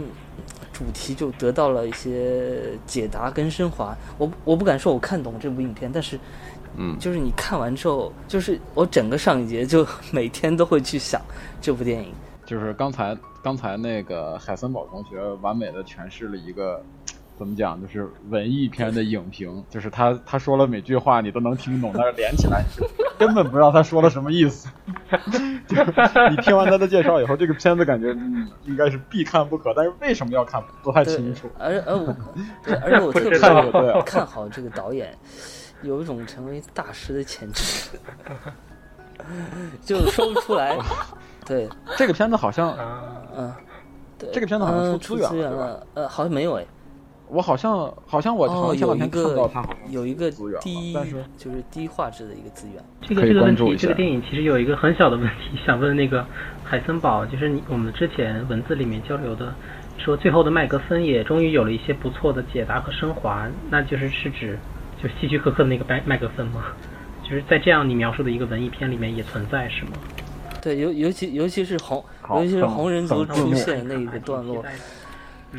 [0.72, 3.96] 主题就得到了一些解答跟升华。
[4.16, 6.16] 我我不敢说我看懂这部影片，但是，
[6.76, 11.20] 嗯，就是你看完之后，就是我整个上一节就每天都会去想
[11.60, 12.12] 这部电影。
[12.44, 16.82] 就是刚才刚才那个海森堡同学完美的诠释了一个。
[17.38, 17.78] 怎么讲？
[17.82, 22.64] 就是文艺片的影评， 就是他他说了每句话你都能听懂，但是连起来
[23.18, 24.70] 根本不知道他说了什么意思。
[25.68, 25.76] 就
[26.30, 28.08] 你听完他的介绍以后，这个片子感觉
[28.64, 31.46] 应该是必看不可，但是为什么要看不太清楚。
[31.58, 32.16] 而而我，
[32.82, 35.14] 而且我特别看好这个导演，
[35.82, 37.98] 有一种成为大师的潜质，
[39.84, 40.76] 就说不出来。
[41.46, 42.76] 对，这个片子好像，
[43.36, 43.52] 嗯，
[44.18, 46.64] 对，这个片子好像出资源了，呃，好像没有哎。
[47.28, 50.96] 我好像好像我好像前两天看到它有一个低，
[51.36, 52.80] 就是低画质的一个资源。
[53.00, 56.24] 这个这个问题，这个电影其实有一个很小的问题， 想问那个
[56.62, 59.52] 海森堡，就是你我们之前文字里面交流的，
[59.98, 64.56] 说最后的麦格芬也终于有了一些不错的解答和升华，那就是是指
[65.02, 66.64] 就希区柯克的那个麦麦克风吗？
[67.22, 69.92] 就是在这样你描述的一个文艺片里面也存在是吗？
[70.62, 74.64] 对，尤尤其尤其是红，尤其是红人族出现那一个段落。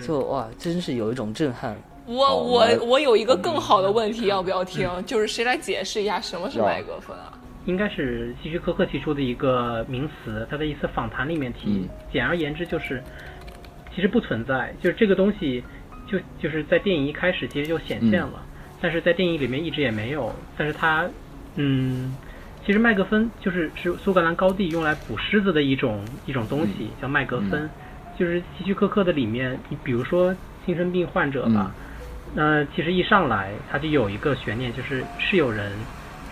[0.02, 1.76] 就哇，真是有一种震撼。
[2.06, 4.90] 我我我有一个更好的问题，要不要听？
[5.06, 7.34] 就是谁来解释一下什么是麦克风啊？
[7.66, 11.88] 应该是希区柯克提出的一个名词，他在一次访谈里面提。
[12.14, 13.04] 简而言之，就是
[13.94, 15.64] 其实不存在，就是这个东西，
[16.10, 18.46] 就就是在电影一开始其实就显现了，
[18.82, 20.34] 但是在电影里面一直也没有。
[20.58, 21.06] 但是它，
[21.56, 22.16] 嗯，
[22.66, 27.70] 其实麦格芬就是是苏格兰高地用来捕狮子的一种一种东西，叫麦格芬。
[28.18, 31.72] 就是希区柯克的里面，你比如说精神病患者吧，
[32.34, 35.72] 那其实一上来他就有一个悬念，就是是有人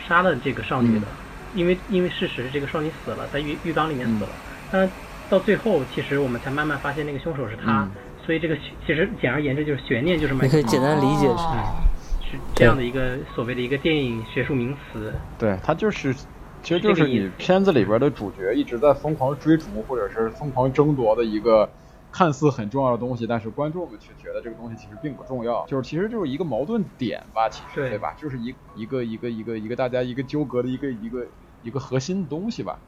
[0.07, 1.05] 杀了这个少女的，
[1.53, 4.29] 因为因为事实是这个少女死了，在浴浴缸里面死了。
[4.71, 4.89] 那
[5.29, 7.87] 到最后，其实我们才慢慢发现那个凶手是他，
[8.25, 11.43] 所以这个其实简而言之就是悬念，就是你可以简单理解是
[12.35, 15.13] 是这样的一个所谓的一个电影学术名词。
[15.39, 16.15] 对，它就是。
[16.63, 21.69] 其实就是你片子里边的主角一直在疯狂追逐或者是疯狂争夺的一个
[22.11, 28.15] 看似很重要的东西，但是观众们却觉得这个东西其实并不重要，就是其实就是一个矛盾点吧，其实对吧？
[28.19, 31.27] 就是一一个一个一个一个大家一个纠葛的一个一个
[31.61, 32.79] 一个核心的东西吧，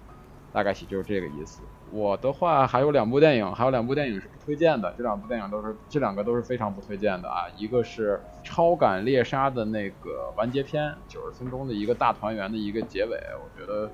[0.51, 1.61] 大概其就是这个意思。
[1.91, 13.89] 我的话还有两部电影，还有两部电影是不推荐的，这两部电影都是这两个都是非常不推荐的啊，一个是《超感猎杀》的那个完结篇，九十分钟的一个大团圆的一个结尾，我觉得。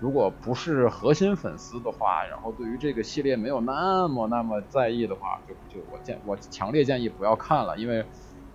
[0.00, 8.04] 如果不是核心粉丝的话，然后对于这个系列没有那么那么在意的话，就就我建我强烈建议不要看了，因为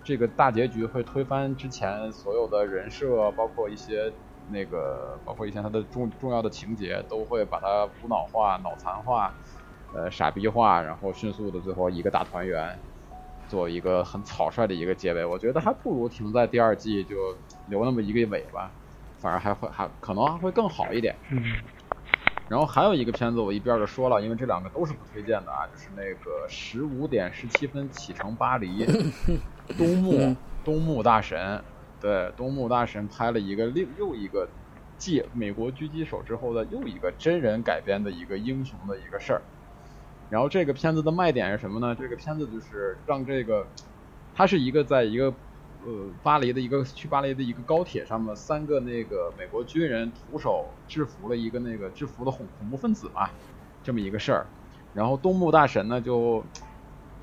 [0.04, 4.12] 这个大结局会推翻之前所有的人设，包括一些
[4.50, 9.32] 那个，包括一些它的重重要的情节，都会把它无脑化、脑残化、
[9.94, 12.78] 呃傻逼化，然后迅速的最后一个大团圆，
[13.48, 15.24] 做一个很草率的一个结尾。
[15.24, 17.36] 我觉得还不如停在第二季就
[17.68, 18.70] 留那么一个尾巴。
[19.20, 21.12] 反而还会还可能还会更好一点。
[21.30, 21.42] 嗯。
[22.48, 28.86] 然后还有一个片子我一边就说了，因为这两个都是不推荐的啊，就是那个十五点十七分启程巴黎，
[29.76, 31.60] 东木东木大神，
[32.00, 34.48] 对东木大神拍了一个另又一个
[34.96, 39.42] 继美国狙击手之后的又一个真人改编的一个英雄的一个事儿。
[40.30, 41.94] 然后这个片子的卖点是什么呢？
[41.94, 43.66] 这个片子就是让这个，
[44.34, 45.32] 它是一个在一个。
[45.86, 53.30] 呃，巴黎的一个去巴黎的一个高铁上面，三个那个美国军人徒手制服了一个那个制服的恐恐怖分子嘛，
[53.84, 54.46] 这么一个事儿。
[54.92, 56.42] 然后东木大神呢就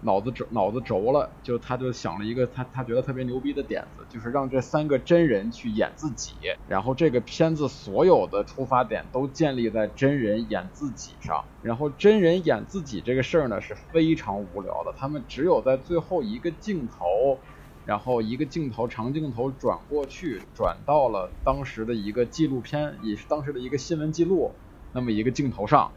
[0.06, 6.34] 脑子轴脑子轴了，就他就想了一个他他觉得特别牛逼的点子，就是让这三个真人去演自己。
[6.70, 11.43] 然后这个片子所有的出发点都建立在真人演自己上。
[11.62, 17.39] 然后真人演自己这个事儿呢是非常无聊的，他们只有在最后一个镜头。
[17.86, 24.53] 然后一个镜头长镜头转过去，转到了当时的一个纪录片，也是当时的一个新闻记录，
[24.91, 25.91] 那么一个镜头上，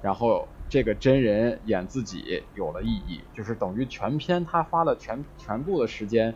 [0.00, 6.34] 然后这个真人演自己有了意义，就是等于全片他花了全全部的时间，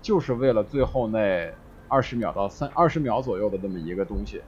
[0.00, 1.52] 就是为了最后那
[1.88, 4.40] 二十秒到三二十秒左右的这么一个东西，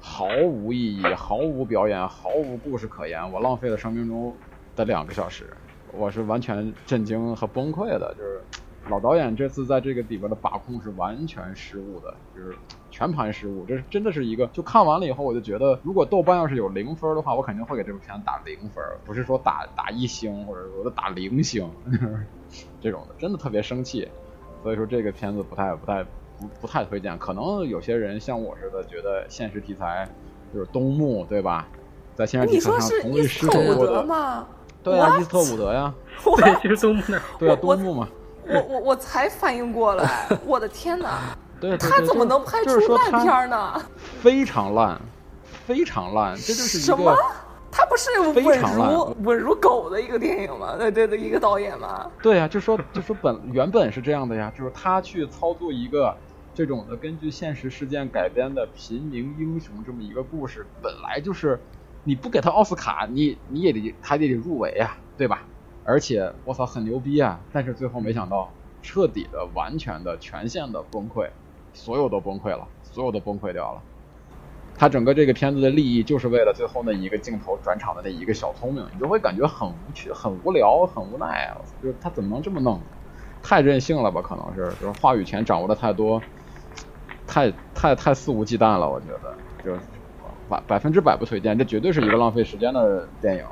[0.00, 4.34] 毫无意义，毫无表演，毫无故事可言，我浪费了生命中
[4.74, 5.56] 的两个小时，
[5.92, 8.40] 我是完全震惊和崩溃的，就是。
[8.90, 12.56] 老导演这次在这个里边的把控是完全失误的，就是
[12.92, 13.64] 全盘失误。
[13.66, 21.68] 这是真的是一个，就看完了以后，我就觉得，如果豆瓣要是有零分的话，我肯定会给这部片子打零分，不是说打打一星或者说打零星
[22.80, 24.08] 这种的，真的特别生气。
[24.62, 27.18] 所以说这个片子不太不太不不太推荐。
[27.18, 30.08] 可能有些人像我似的，觉得现实题材
[30.54, 31.66] 就是东木，对吧？
[32.14, 34.46] 在现实题材上从未失手过的吗？
[34.82, 35.94] 对啊，伊斯特伍德呀，
[36.36, 37.02] 对，就是东木
[37.38, 38.08] 对啊，东木嘛。
[38.46, 41.36] 我我我才反应过来，我的天哪！
[41.62, 43.80] 对，他怎么能拍出烂片呢？
[44.20, 45.00] 非常烂，
[45.64, 47.16] 非常烂，这就是什么？
[47.70, 50.74] 他不是稳如稳如狗的一个电影吗？
[50.76, 52.10] 对对的一个导演吗？
[52.20, 56.14] 对呀，就说就说本原本是这样的呀，就是他去操作一个
[56.52, 61.60] 这种的根据现实事件改编的平民英雄这么一个故事，本来就是
[62.02, 65.44] 你不给他奥斯卡，你你也得他也得入围呀，对吧？
[65.84, 67.40] 而且我操很牛逼啊！
[67.52, 68.52] 但是最后没想到，
[68.82, 71.28] 彻底的、完全的、全线的崩溃，
[71.72, 73.82] 所有都崩溃了，所有都崩溃掉了。
[74.74, 81.54] 他整个这个片子的利益就是为了最后那一个镜头转场的那一个小聪明，你就会感觉很无趣、很无聊、很无奈！
[81.82, 82.80] 就是他怎么能这么弄？
[83.42, 84.22] 太任性了吧？
[84.22, 86.20] 可能是就是话语权掌握的太多，
[87.26, 88.88] 太太太肆无忌惮了。
[88.88, 89.76] 我觉得就
[90.48, 93.44] 百百分之百不推荐，这绝对是一个浪费时间的电影。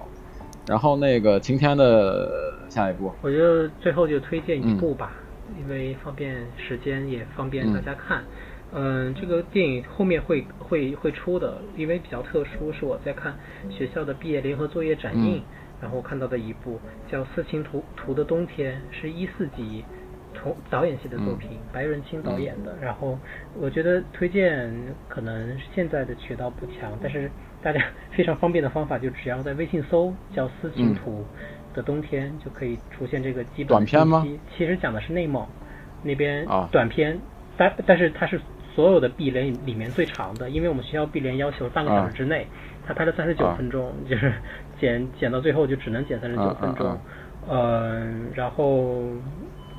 [0.66, 2.30] 然后那个晴天的
[2.68, 5.12] 下一部，我就最后就推荐一部吧，
[5.58, 8.22] 因为方便时间也方便大家看。
[8.72, 13.34] 嗯，这个电影后面会会会出的，因为比较特殊，是我在看
[13.68, 15.42] 学校的毕业联合作业展映，
[15.82, 16.78] 然后看到的一部
[17.10, 19.84] 叫《斯琴图图的冬天》，是一四级
[20.32, 22.76] 同导演系的作品，白润清导演的。
[22.80, 23.18] 然后
[23.58, 24.72] 我觉得推荐
[25.08, 27.30] 可能现在的渠道不强，但是。
[27.62, 27.78] 大家
[28.16, 31.26] 非常方便的方法，就只要在微信搜叫“斯琴图
[31.74, 34.26] 的冬天”，就可以出现这个基本短片吗？
[34.56, 35.46] 其实讲的是内蒙
[36.02, 37.18] 那边短片，
[37.56, 38.40] 但但是它是
[38.74, 42.46] 所有的闭联里面最长的，因为我们学校闭联要求半个小时之内，
[42.86, 44.32] 他拍了三十九分钟， 就是
[44.80, 46.98] 剪剪到最后就只能剪三十九分钟，
[47.48, 49.02] 嗯，然后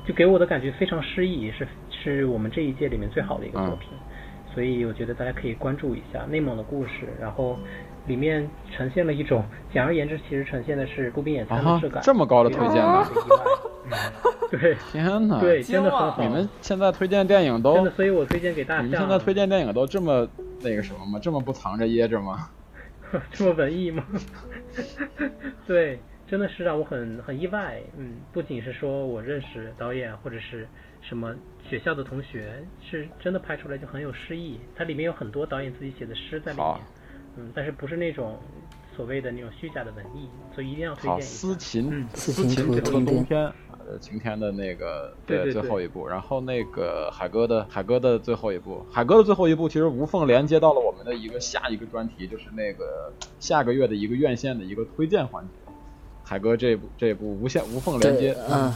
[0.06, 3.88] 就给我的感觉非常诗意，是是我们这一届里面最好的一个作品。
[4.54, 7.58] 所以我觉得大家可以关注一下内蒙的故事，然后
[8.06, 12.02] 里面呈现了一种，简而言之，其实呈现的是孤兵野餐的质感。
[12.02, 13.06] 这么高的推荐呢？
[14.50, 16.22] 对， 天哪，对，真的很好。
[16.22, 18.82] 你们现在推荐电影都真的，所以我推荐给大家。
[18.82, 20.28] 你们现在推荐电影都这么
[20.60, 21.18] 那个什么吗？
[21.22, 22.48] 这么不藏着掖着吗？
[23.32, 24.04] 这么文艺吗？
[25.66, 25.98] 对。
[26.24, 27.78] 真的是让我很很意外。
[27.98, 30.66] 嗯，不仅是说我认识导演或者是
[31.02, 31.34] 什么
[31.68, 34.58] 学校的同学，是真的拍出来就很有诗意。
[34.74, 36.76] 它里面有很多导演自己写的诗在里面。
[37.36, 38.38] 嗯，但是不是那种
[38.96, 41.26] 所谓的那种虚假的文艺，所以一定要推荐一下。
[41.26, 55.50] 思琴，思琴图冬天，呃，晴天的那个对最后一部，然后那个海哥的海哥的最后一部，海哥的最后一部其实无缝连接到了我们的一个下一个专题，就是那个下个月的一个院线的一个推荐环节。
[56.24, 58.72] 海哥这部这部无限无缝连接，嗯，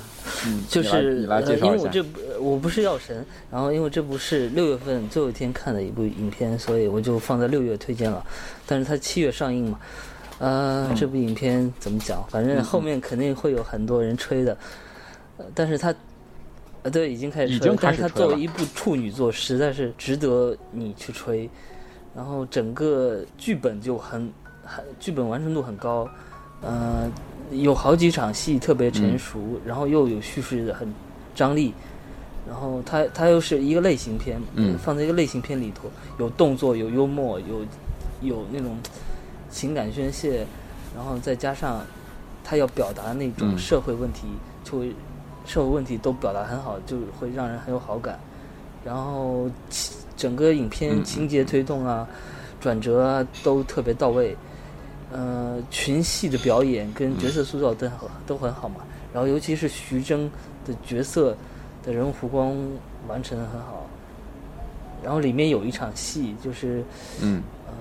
[0.46, 1.66] 嗯，就是你来介绍一下。
[1.66, 8.24] 因为我这部我不是药神，然后因为这部是六月份最后一天看的一部影片，所以我就放在六月推荐了。
[8.66, 9.80] 但是它七月上映嘛，
[10.38, 12.24] 呃，这部影片怎么讲？
[12.28, 14.56] 反正后面肯定会有很多人吹的，
[15.54, 15.94] 但是它，
[16.82, 21.48] 呃，对，已经开始吹，但是它作为一部处女作，实在是值得你去吹。
[22.14, 24.32] 然后整个剧本就很
[24.64, 26.08] 很剧本完成度很高，
[26.62, 27.10] 呃。
[27.52, 30.92] 有好几场戏特别成熟，然后又有叙事的很
[31.32, 31.72] 张力，
[32.48, 34.40] 然后它它又是一个类型片，
[34.78, 37.64] 放在一个类型片里头，有动作，有幽默，有
[38.22, 38.78] 有那种
[39.50, 40.46] 情感宣泄，
[40.94, 41.84] 然后再加上
[42.44, 44.26] 他要表达那种社会问题，
[44.62, 44.92] 就会
[45.44, 48.18] 社会问题都表达很好，就会让人很有好感。
[48.84, 49.50] 然后
[50.16, 52.06] 整个影片情节推动啊、
[52.60, 54.36] 转折啊都特别到位。
[55.12, 58.80] 呃，群戏的表演跟角色塑造都很都很好嘛。
[59.14, 60.28] 然后尤其是徐峥
[60.64, 61.36] 的角色
[61.86, 62.54] 的人物弧光
[63.08, 63.86] 完成的很好。
[65.02, 66.84] 然后里面有一场戏就是，
[67.22, 67.72] 嗯，呃，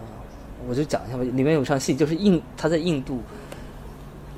[0.70, 1.24] 我就讲一下吧。
[1.24, 3.20] 里面有一场戏就是印他在印度，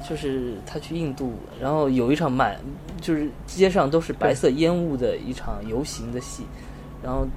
[0.10, 2.58] 就是他去印度，然后有一场满
[3.02, 6.44] 就是街上都是白色烟雾的一场游行的戏，
[7.04, 7.28] 然后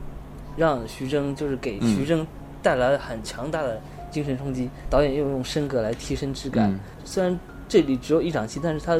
[0.57, 2.27] 让徐峥就是给徐峥
[2.63, 3.81] 带来了很强大的。
[4.11, 6.77] 精神冲击，导演又用升格来提升质感。
[7.05, 8.99] 虽然这里只有一场戏，但是他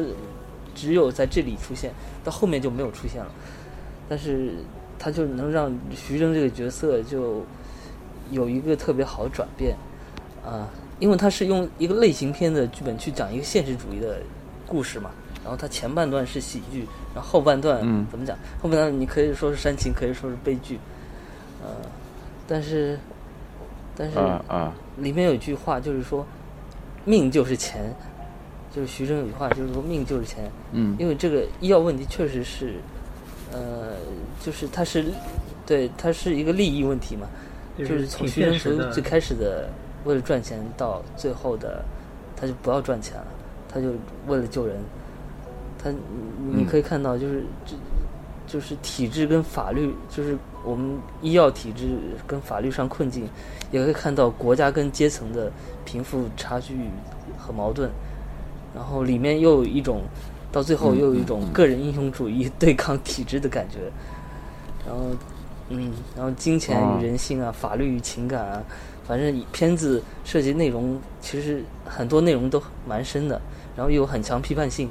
[0.75, 1.91] 只有在这里出现，
[2.23, 3.31] 到后面就没有出现了。
[4.09, 4.53] 但是
[4.97, 7.43] 他就能让徐峥这个角色就
[8.29, 9.75] 有一个特别好的转变
[10.45, 10.67] 啊，
[10.99, 14.17] 因为他是用一个类型片的剧本去讲一个现实主义的
[14.67, 15.11] 故事嘛。
[15.43, 18.37] 然后他前半段是喜剧，然后后半段怎么讲？
[18.61, 20.79] 后半段你可以说是煽情，可以说是悲剧。
[21.63, 21.69] 呃，
[22.47, 22.97] 但是。
[23.93, 24.17] 但是
[24.97, 26.25] 里面有一句话，就是说，
[27.03, 27.93] 命就是钱，
[28.73, 30.49] 就是徐峥有句话，就是说命就是钱。
[30.71, 32.75] 嗯，因为这个医药问题确实是，
[33.51, 33.93] 呃，
[34.39, 35.05] 就是它是，
[35.65, 37.27] 对，它是一个利益问题嘛，
[37.77, 39.69] 就是从徐峥从最开始的
[40.05, 41.83] 为了赚钱到最后的，
[42.35, 43.27] 他就不要赚钱了，
[43.67, 43.89] 他就
[44.27, 44.77] 为了救人，
[45.77, 45.93] 他
[46.53, 47.75] 你可以看到就是这。
[48.47, 51.87] 就是体制跟法律，就是我们医药体制
[52.27, 53.29] 跟法律上困境，
[53.71, 55.49] 也可以看到国家跟阶层的
[55.85, 56.75] 贫富差距
[57.37, 57.89] 和矛盾，
[58.75, 60.01] 然后里面又有一种，
[60.51, 63.79] 到最后又有一种个人英雄主义 对抗体制的感觉，
[64.85, 65.05] 然后，
[65.69, 68.63] 嗯，然后金钱与人性啊，法律与情感啊，
[69.07, 73.41] 反正片子涉及内容其实很多内容都蛮深的，
[73.75, 74.89] 然后又有很强批判性，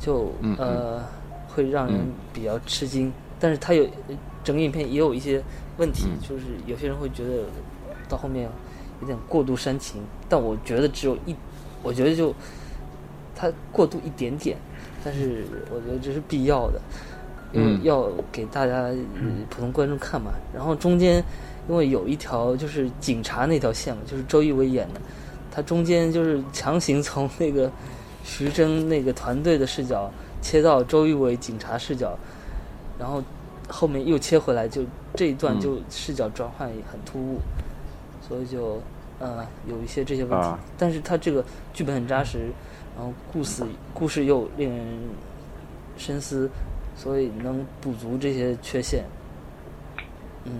[0.00, 1.02] 就呃。
[1.48, 1.98] 会让人
[2.34, 3.10] 比较吃惊，
[3.40, 3.88] 但是它有
[4.44, 5.42] 整个影片也有一些
[5.78, 7.44] 问题，就是有些人会觉得
[8.10, 8.46] 到后面
[9.00, 11.34] 有点过度煽情，但我觉得只有一，
[11.82, 12.34] 我觉得就
[13.36, 14.56] 它过度一点点，
[15.04, 16.80] 但是我觉得这是必要的，
[17.52, 18.90] 因为要给大家
[19.48, 20.32] 普通观众看嘛。
[20.52, 21.22] 然后中间
[21.68, 25.00] 因为有一条就是警察那条线嘛，就是周一围演的，
[25.52, 27.70] 他中间就是强行从那个
[28.24, 30.10] 徐峥那个团队的视角。
[30.42, 32.16] 切到周一围警察视角，
[33.00, 33.20] 然后
[33.68, 34.82] 后面又切回来，就
[35.16, 37.40] 这一段就视角转换也很突兀，
[38.28, 38.80] 所以就
[39.18, 40.48] 呃有一些这些问题。
[40.78, 42.50] 但是他这个剧本很扎实，
[42.96, 43.62] 然后故事
[43.92, 44.86] 故事又令人
[45.96, 46.50] 深思，
[46.96, 49.04] 所以能补足这些缺陷。
[50.44, 50.52] 嗯，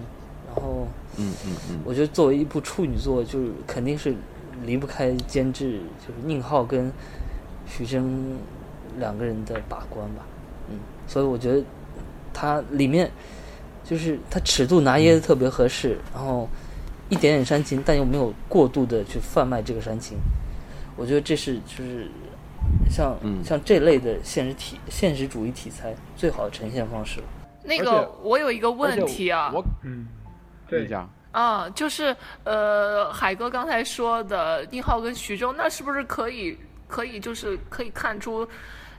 [0.46, 0.86] 然后
[1.16, 4.14] 嗯嗯嗯，我觉得作为一部处女作，就是肯定是
[4.64, 6.92] 离不开监制，就是宁浩跟
[7.66, 8.04] 徐峥。
[8.98, 10.24] 两个人的把关吧，
[10.70, 11.62] 嗯，所以我觉得
[12.32, 13.10] 它里面
[13.84, 16.48] 就是它尺度拿捏的特别合适，然后
[17.10, 20.16] 一点点煽情，但又没有过度的去贩卖这个煽情。
[20.96, 22.08] 我觉得这是就是
[22.90, 27.20] 像像这类的现实题现实主义题材最好的呈现方式。
[27.62, 30.06] 那个我有一个问题啊，我嗯，
[30.68, 32.14] 对讲啊，就是
[32.44, 36.56] 呃，海哥刚才说的宁浩跟徐峥，那是不是可以
[36.86, 38.48] 可以就是可以看出？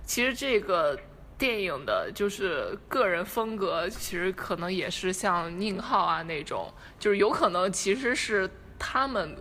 [0.03, 0.98] 其实这个
[1.38, 9.35] 电影的就是个人风格，其实可能也是像宁浩啊那种，就是有可能其实是他们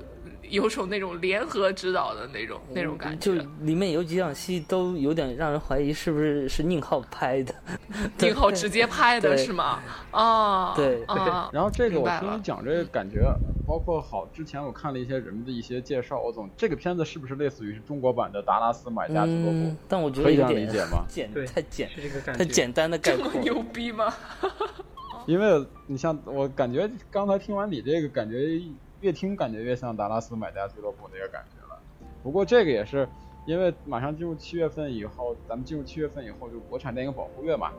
[0.51, 3.35] 有种那种联合指导的那种那种感觉。
[3.36, 7.55] 就里面有几场戏都有点让人怀疑是不是是宁浩拍的，
[8.18, 9.82] 宁浩直接拍的是吗？
[10.10, 11.51] 啊，对啊。
[11.52, 13.23] 然后这个我听你讲这个感觉，
[13.66, 19.74] 包括好之前我看了一些人们的一些介绍，我总这个片子是不是类似于是中国版的达拉斯买家俱乐部？
[19.89, 21.05] 但我觉得可以这样理解吗？
[21.09, 23.27] 简太简是这个感觉，太简单的概括。
[23.27, 24.12] 这么牛逼吗？
[25.27, 28.62] 因为你像我感觉刚才听完你这个感觉，
[29.07, 31.81] 越听感觉越像达拉斯买家俱乐部那个感觉了。
[32.24, 33.09] 不过这个也是
[33.47, 37.70] 因为马上进入七月份以后，咱们进入七月份以后就国产电影保护月嘛，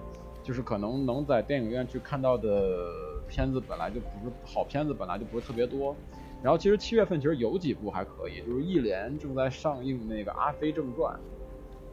[0.41, 2.87] 就是可能能在电影院去看到的
[3.27, 5.93] 片子本来就不是好片子，本来就不是特别多。
[6.41, 11.13] 然后其实七月份其实有几部还可以，就是一连正在上映那个《阿飞正传》，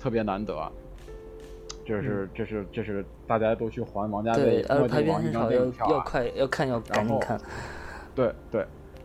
[0.01, 0.56] 特别难得。
[1.85, 5.90] 这是这是这是大家都去还王家卫末地王一张电影票啊！
[5.90, 7.39] 要快要看要赶紧看。
[8.15, 8.65] 对对，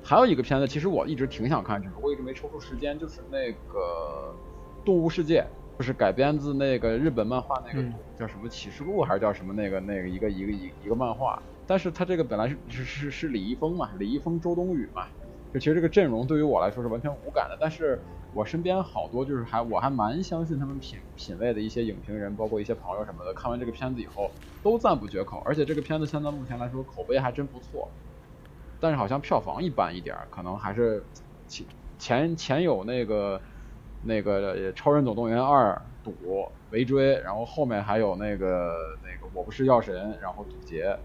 [0.09, 4.33] 还有一个片子，其实我一直挺想看，只不过一直没抽出时间，就是那个
[4.83, 5.45] 《动物世界》，
[5.77, 7.87] 就是改编自那个日本漫画那个
[8.17, 15.05] 叫什么《启示录》还是叫什么那个那个一个一个一一个漫画，但是它这个本来是是是是李易峰嘛，李易峰、周冬雨嘛，
[15.53, 17.99] 就其实这个阵容对于我来说是完全无感的，但是。
[18.31, 24.29] 我身边好多就是还我还蛮相信他们品品味的一些影评人，包括一些朋友什么的，看完这个片子以后
[24.61, 25.41] 都赞不绝口。
[25.43, 27.89] 而且这个片子现在目前来说口碑还真不错，
[28.79, 31.03] 但是好像票房一般一点，可能还是
[31.47, 31.65] 前
[31.97, 33.39] 前前有那个
[34.03, 35.73] 那个《超人总动员二》
[36.05, 36.13] 赌
[36.71, 40.97] 围追，然后后面还有那个那个《我不是药神》，然后赌劫，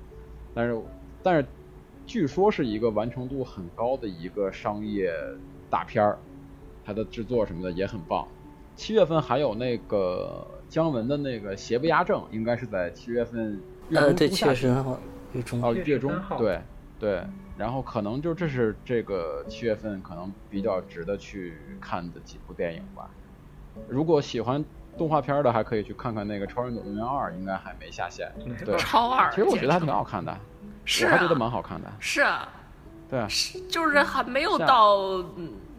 [0.55, 0.81] 但是
[1.23, 1.47] 但是
[2.07, 5.13] 据说是一个完成度很高的一个商业
[5.69, 6.19] 大片儿。
[6.87, 8.29] 它的制作什么的也很棒。
[8.77, 16.61] 七月份还有那个姜文的那个《邪不压正》，应该是在七月份月中对，七月中哦，月中对
[17.01, 17.23] 对。
[17.57, 23.09] 然后可能就这是这个七月份可能比较值得去看的几部电影吧。
[23.89, 24.65] 如果喜欢
[24.97, 28.33] 动画片的，还可以去看看那个《超人总动员二》，应该还没下线。
[28.65, 29.31] 对，超二。
[29.31, 30.37] 其实我觉得还挺好看的，
[30.85, 31.91] 是我还觉得蛮好看的。
[31.99, 32.49] 是啊，
[33.09, 33.27] 对啊，
[33.69, 34.99] 就是还没有到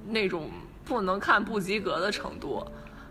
[0.07, 0.49] 那种。
[0.87, 2.63] 不能看不及格的程度，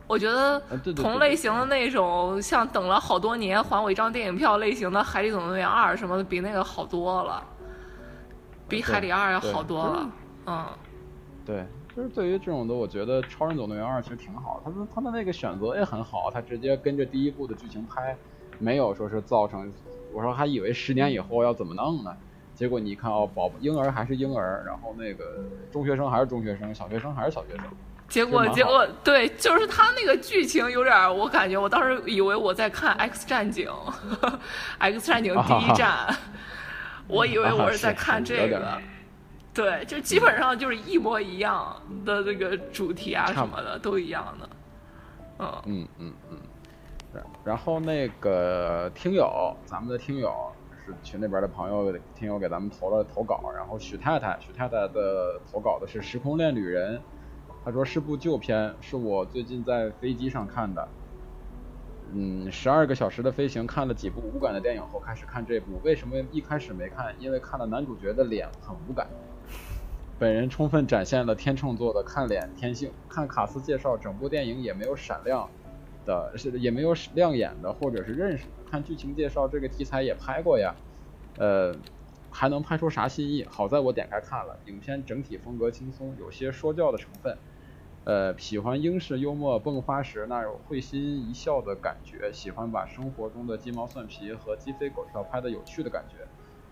[0.07, 0.61] 我觉得
[0.95, 7.45] 同类型的那种像等了好多年还我一张电影票类型的《海底总动员二》什么的，比那个好多了，
[8.75, 10.11] 比《海底二》要好多了。
[10.47, 10.67] 嗯，
[11.47, 11.65] 对，
[11.97, 14.61] 就是对于这种的，我觉得《超人总动员二》其实挺好。
[14.65, 18.17] 他们他的那个选择也很好，他直接跟着第一部的剧情拍，
[18.59, 19.73] 没有说是造成。
[20.13, 22.17] 我说还以为十年以后要怎么弄呢？
[22.55, 27.65] 结果你一看哦，宝宝婴儿还是婴儿，然后那个中学生还是中学生，小学生还是小学生。
[28.07, 33.69] 结果结果对，就是他那个剧情有点，我感觉我当时以为我在看《X 战警》，
[34.79, 36.07] 《X 战警》第一站，
[37.09, 38.79] 我以为我是在看这个。
[39.53, 44.49] 对，就基本上就是一模一样的这个主题啊什么的都一样的。
[45.39, 47.23] 嗯嗯嗯嗯。
[47.45, 50.33] 然后那个听友，咱们的听友。
[50.87, 56.99] 是群里边的朋友听友给咱们投了投稿，然后许太太许太太的投稿的是《时空恋旅人》，
[57.65, 60.87] 他说是部旧片，是我最近在飞机上看的。
[62.17, 65.81] 嗯，十二个小时的飞行，看了几部无感的电影后，开始看这部。
[65.83, 67.13] 为什么一开始没看？
[67.19, 69.09] 因为看了男主角的脸很无感。
[70.17, 72.93] 本人充分展现了天秤座的看脸天性。
[73.09, 75.51] 看卡斯介绍，整部电影也没有闪亮
[76.07, 78.45] 的，是也没有亮眼的，或者是认识。
[78.71, 80.73] 看剧情介绍，这个题材也拍过呀，
[81.37, 81.75] 呃，
[82.31, 83.45] 还能拍出啥新意？
[83.51, 87.37] 好在我点开看了，影片整体风格轻松，有些说教的成分，
[88.05, 96.17] 呃，喜欢英式幽默迸发时那种会心一笑的感觉，喜欢把生活中的鸡毛蒜皮和鸡飞狗跳拍的有趣的感觉。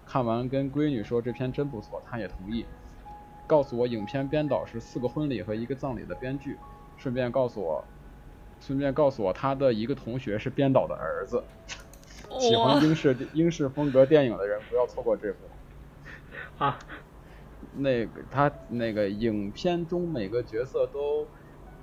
[0.04, 2.66] 看完跟闺女说这篇真不错，她也同意，
[3.46, 6.58] 告诉我影片编导是四个婚礼和一个葬礼的编剧，
[6.98, 7.82] 顺便告诉我，
[8.60, 11.42] 顺便告诉我他的一个同学是编导的儿子。
[12.38, 15.38] 喜欢英式英式风格电影的人不要错过这部
[16.58, 16.78] 啊！
[17.74, 21.26] 那个他那个影片中每个角色都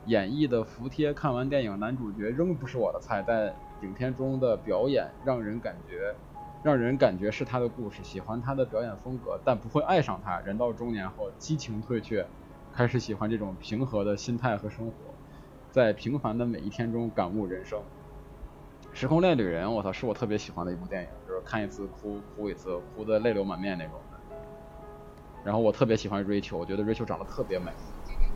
[0.06, 6.16] 演绎的服帖，看完电影男主角仍不是我的菜，但影片中的表演让人感觉
[6.64, 10.40] 让人感觉是他的故事，喜欢他的表演风格，但不会爱上他。
[10.42, 12.26] 人到中年后激情退却，
[12.74, 14.94] 开始喜欢这种平和的心态和生活，
[15.72, 17.82] 在平凡的每一天中感悟人生。
[18.92, 23.94] 时空恋旅人，我操，是我特别喜欢的一部电影，就是看一次哭哭一次，哭的泪流满面那种。
[25.50, 27.72] 然后我特别喜欢 Rachel，，我觉得 Rachel 长得特别美。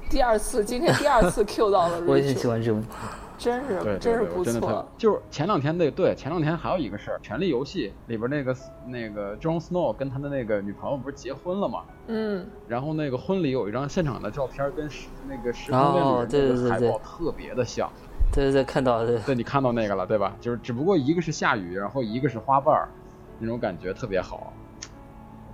[0.10, 2.12] 第二次，今天第二次 Q 到了瑞秋。
[2.12, 2.82] 我也喜欢这部。
[3.38, 4.84] 真是对，真是不错。
[4.98, 8.56] 就是前两天那对前两天还有一个事儿，《权力游戏》里边那个
[8.88, 11.84] 那个 Jon Snow 跟他的那个女朋友不是结婚了吗？
[12.08, 12.44] 嗯。
[12.68, 17.88] 然后那个婚礼有一张现场的照片，跟时那个时空恋的海报特别的像。
[18.34, 19.20] 对对对，看到对。
[19.20, 20.36] 对，你看到那个了对吧？
[20.42, 22.90] 就是只不过一个是下雨，然后一个是花瓣儿，
[23.38, 24.52] 那种感觉特别好。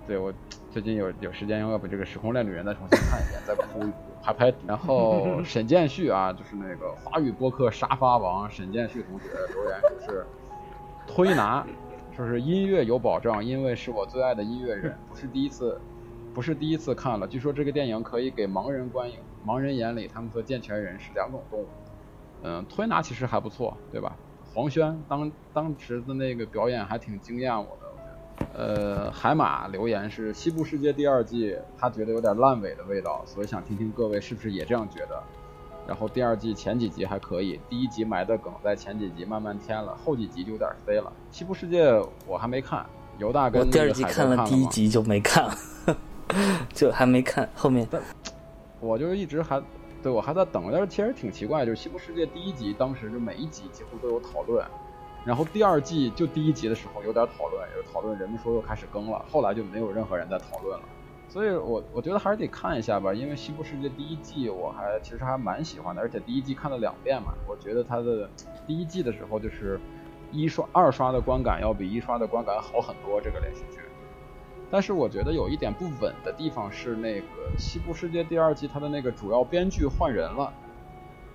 [0.08, 0.34] 对我
[0.72, 3.94] 最近有有时间要把这个时空恋旅人再重新看一遍，再哭一铺。
[4.22, 10.26] 拍拍，然后 沈建旭啊，就是那个华语播客沙发王沈建旭同学留言说是
[11.08, 11.66] 推拿，
[12.16, 15.80] 说是音乐有保障，因为是我最爱的音乐人，不是第一次，
[16.36, 17.28] 不是第一次看了。
[17.28, 21.68] 据说这个电影可以给盲人观影，盲人眼里他们和健全人是两种动物。
[22.44, 24.16] 嗯，推拿其实还不错，对吧？
[24.54, 27.89] 黄轩当当时的那个表演还挺惊艳我的。
[28.54, 35.22] 呃，海马留言是《西部世界》第二季，他觉得有点烂尾的味道，所以想听听各位是不是也这样觉得。
[35.88, 41.12] 然后第二季前几集还可以，第一集埋的梗在前几集慢慢添了，后几集就有点飞了。
[41.36, 41.92] 《西部世界》
[42.28, 42.86] 我还没看，
[43.18, 45.50] 犹大跟第二季看了第一集就没看，
[46.74, 47.88] 就还没看后面。
[48.82, 49.62] 我就一直还
[50.04, 54.64] 对我还在等，但是其实挺奇怪，就是《西部世界》第一集当时就每一集几乎都有讨论。
[55.26, 60.86] 然后第二季就第一集的时候有点讨论，有讨论，人们说又开始更了，后来就没有任何人在讨论了。
[61.28, 68.28] 所以我我觉得还是得看一下吧，因为《西部世界》第一季我还其实还蛮喜欢的，而且第一季看了两遍嘛，我觉得它的
[68.66, 69.80] 第一季的时候就是
[70.32, 73.80] 一刷、二刷的观感要比一刷的观感好很多这个连续剧。
[74.72, 77.28] 但是我觉得有一点不稳的地方是那个
[77.60, 80.52] 《西部世界》第二季它的那个主要编剧换人了，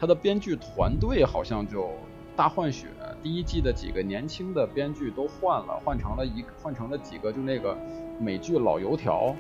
[0.01, 1.91] 它的编剧团队好像就。
[2.37, 2.89] 大换血，
[3.23, 7.77] 第一季的几个年轻的编剧都换了，换成了一换成了几个就那个
[8.19, 9.35] 美剧老油条，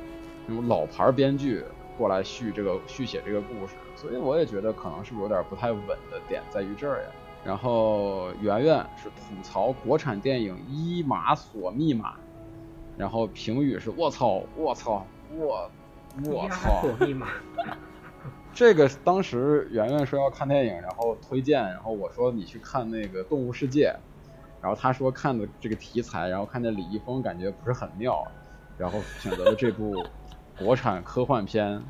[0.46, 1.64] 那种老牌编剧
[1.98, 7.08] 过来续这个续写这个故事，所以我也觉得可能是不是有点不太稳的点在于这儿呀。
[7.44, 12.14] 然后圆圆是吐槽国产电影一码锁密码，
[12.96, 15.04] 然后评语是卧槽卧操
[15.36, 15.70] 卧
[16.26, 16.80] 卧操。
[16.80, 17.26] 锁密码。
[18.54, 23.88] 这个当时圆圆说要看电影，然后推荐，然后我说你去看那个《动物世界》，
[24.62, 28.26] 然后他说看的这个题材，然后看见李易峰感觉不是很妙，
[28.78, 30.06] 然后选择了这部
[30.56, 31.82] 国产科幻片。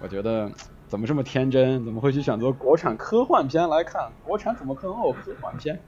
[0.00, 0.50] 我觉得
[0.88, 1.84] 怎么这么天真？
[1.84, 4.10] 怎么会去选择国产科幻片来看？
[4.24, 5.78] 国产怎么可能有科幻片？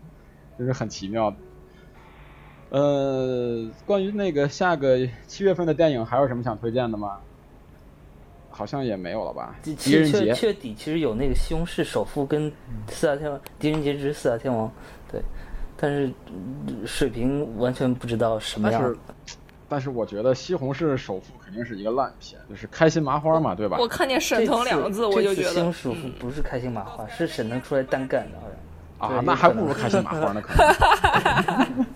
[0.56, 1.34] 就是很奇妙。
[2.70, 7.20] 呃，关于那个下个七月份的电影，还有什么想推荐的吗？
[8.56, 9.56] 好像也没有了吧？
[9.62, 12.50] 狄仁杰，七月底其实有那个《西红柿首富》跟
[12.88, 14.70] 四大天王，狄仁杰之四大天王，
[15.10, 15.20] 对，
[15.76, 16.08] 但是
[16.86, 18.80] 水平完全不知道什么样。
[18.80, 18.98] 但是，
[19.68, 23.76] 但是我觉得《西红柿首富》肯定是一个烂片，就是开心麻花嘛，对吧？
[23.80, 28.54] 我看见沈腾两个字，我就觉得《西红柿首富》不是开心麻花，是沈腾出来单干的，好像。
[29.18, 30.54] 啊，那还不如开心麻花呢，可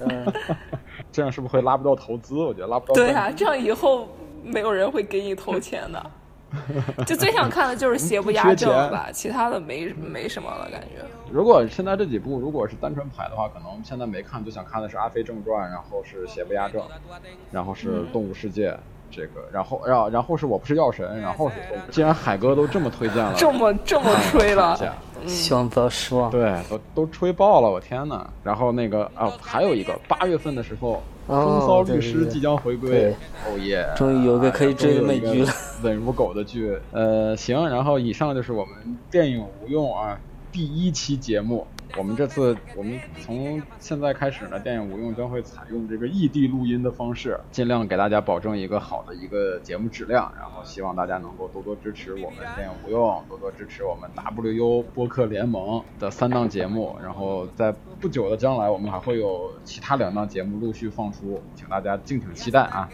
[0.06, 0.32] 能。
[1.12, 2.34] 这样是不是会拉不到投资？
[2.34, 2.94] 我觉得拉不到。
[2.94, 4.08] 对啊，这样以后
[4.42, 6.10] 没有人会给你投钱的。
[7.06, 11.04] 就最想看的就是邪不压正吧，其他的没没什么了感觉。
[11.30, 16.80] 如果现在这几部如果是单纯排的话，可能现在没看就想看的是《阿飞正传》，然后是《邪不压正》，
[17.52, 18.70] 然后是《动物世界》
[19.10, 21.56] 这个，然后然然后是我不是药神，然后是
[21.90, 24.78] 既然海哥都这么推荐了， 这么这么吹了，
[25.26, 26.30] 希望不要失望。
[26.30, 28.26] 对，都都吹爆了，我天呐。
[28.42, 31.02] 然后那个啊，还有一个八月份的时候。
[31.28, 33.14] 风骚律师即将回归，
[33.46, 33.86] 哦耶！
[33.96, 35.52] 终于有个可以追的美剧了，
[35.84, 36.76] 稳如狗的剧。
[36.92, 40.18] 呃，行，然后以上就是我们电影无用啊
[40.50, 41.66] 第一期节目。
[41.96, 50.32] 我们这次，我们从现在开始呢，电影无用将会采用这个异地录音的方式，尽量给大家保证一个好的一个节目质量。
[50.38, 56.96] 然后希望大家能够多多支持我们电影无用，多多支持我们 WU 播客联盟的三档节目。
[57.02, 62.88] 然后在不久的将来，我们还会有其他两档节目陆续放出，请大家敬请期待啊！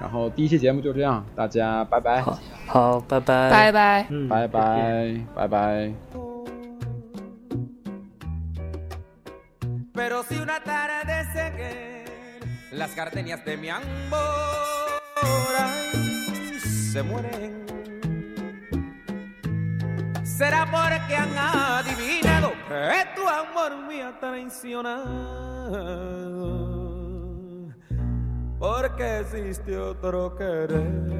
[0.00, 2.20] 然后第一期节目就这样，大家拜拜，
[2.66, 6.33] 好，拜拜，拜拜，拜拜，拜拜。
[9.94, 11.24] Pero si una tarde
[11.56, 12.04] que
[12.72, 15.00] las gardenias de mi amor
[16.60, 17.64] se mueren,
[20.24, 24.98] será porque han adivinado que tu amor me ha traicionado,
[28.58, 31.14] porque existe otro querer.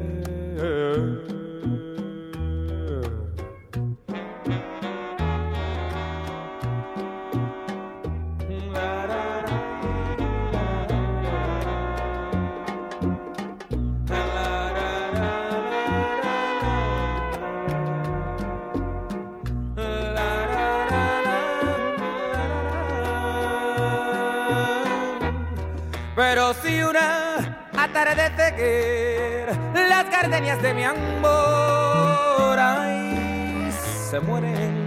[29.89, 33.71] Las gardenias de mi amor ay,
[34.11, 34.85] se mueren.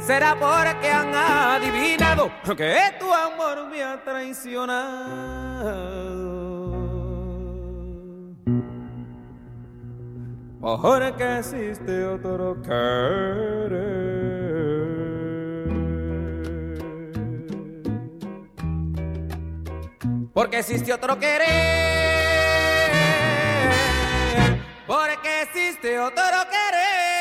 [0.00, 4.74] Será porque han adivinado que tu amor me ha traicionado.
[10.60, 14.33] Porque existe otro querer.
[20.34, 21.46] Porque existe otro querer,
[24.86, 27.13] porque existe otro querer.